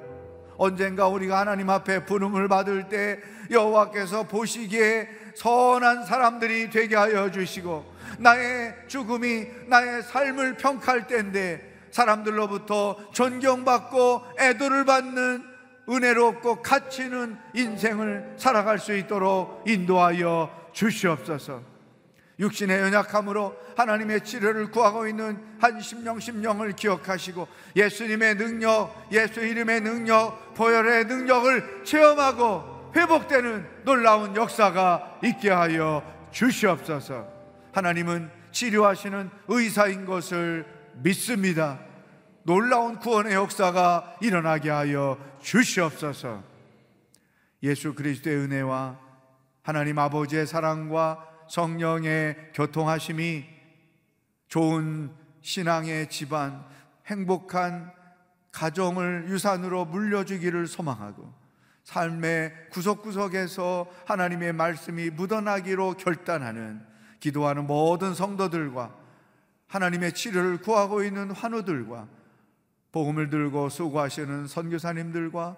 언젠가 0.57 1.07
우리가 1.07 1.39
하나님 1.39 1.70
앞에 1.70 2.05
부름을 2.05 2.47
받을 2.47 2.89
때 2.89 3.20
여호와께서 3.51 4.24
보시기에 4.24 5.07
선한 5.36 6.05
사람들이 6.05 6.72
되게 6.72 6.95
하여 6.95 7.30
주시고 7.30 7.86
나의 8.18 8.74
죽음이 8.88 9.45
나의 9.68 10.01
삶을 10.03 10.57
평가할 10.57 11.05
때인데 11.05 11.88
사람들로부터 11.91 13.12
존경받고 13.12 14.24
애도를 14.39 14.86
받는 14.86 15.43
은혜롭고 15.88 16.64
가치 16.64 17.03
있는 17.03 17.38
인생을 17.53 18.34
살아갈 18.38 18.80
수 18.80 18.95
있도록 18.97 19.64
인도하여 19.68 20.49
주시옵소서. 20.74 21.70
육신의 22.41 22.79
연약함으로 22.81 23.55
하나님의 23.77 24.25
치료를 24.25 24.71
구하고 24.71 25.07
있는 25.07 25.39
한 25.59 25.79
심령 25.79 26.19
심령을 26.19 26.73
기억하시고 26.73 27.47
예수님의 27.75 28.35
능력, 28.35 29.07
예수 29.11 29.39
이름의 29.39 29.81
능력, 29.81 30.53
보혈의 30.55 31.05
능력을 31.05 31.83
체험하고 31.85 32.91
회복되는 32.95 33.83
놀라운 33.85 34.35
역사가 34.35 35.19
있게 35.23 35.51
하여 35.51 36.03
주시옵소서. 36.31 37.27
하나님은 37.73 38.29
치료하시는 38.51 39.29
의사인 39.47 40.05
것을 40.05 40.65
믿습니다. 40.95 41.79
놀라운 42.43 42.97
구원의 42.97 43.33
역사가 43.33 44.17
일어나게 44.19 44.71
하여 44.71 45.17
주시옵소서. 45.41 46.43
예수 47.63 47.93
그리스도의 47.93 48.35
은혜와 48.35 48.99
하나님 49.61 49.99
아버지의 49.99 50.47
사랑과 50.47 51.30
성령의 51.52 52.52
교통하심이 52.54 53.43
좋은 54.47 55.12
신앙의 55.41 56.10
집안, 56.10 56.64
행복한 57.08 57.91
가정을 58.54 59.26
유산으로 59.28 59.84
물려주기를 59.84 60.68
소망하고 60.68 61.34
삶의 61.84 62.54
구석구석에서 62.72 63.86
하나님의 64.06 64.54
말씀이 64.54 65.10
묻어나기로 65.10 65.95
결단하는 65.97 66.86
기도하는 67.20 67.68
모든 67.68 68.14
성도들과 68.14 68.95
하나님의 69.68 70.14
치료를 70.14 70.60
구하고 70.60 71.04
있는 71.04 71.32
환우들과 71.32 72.08
복음을 72.93 73.30
들고 73.30 73.68
수고하시는 73.68 74.47
선교사님들과 74.47 75.58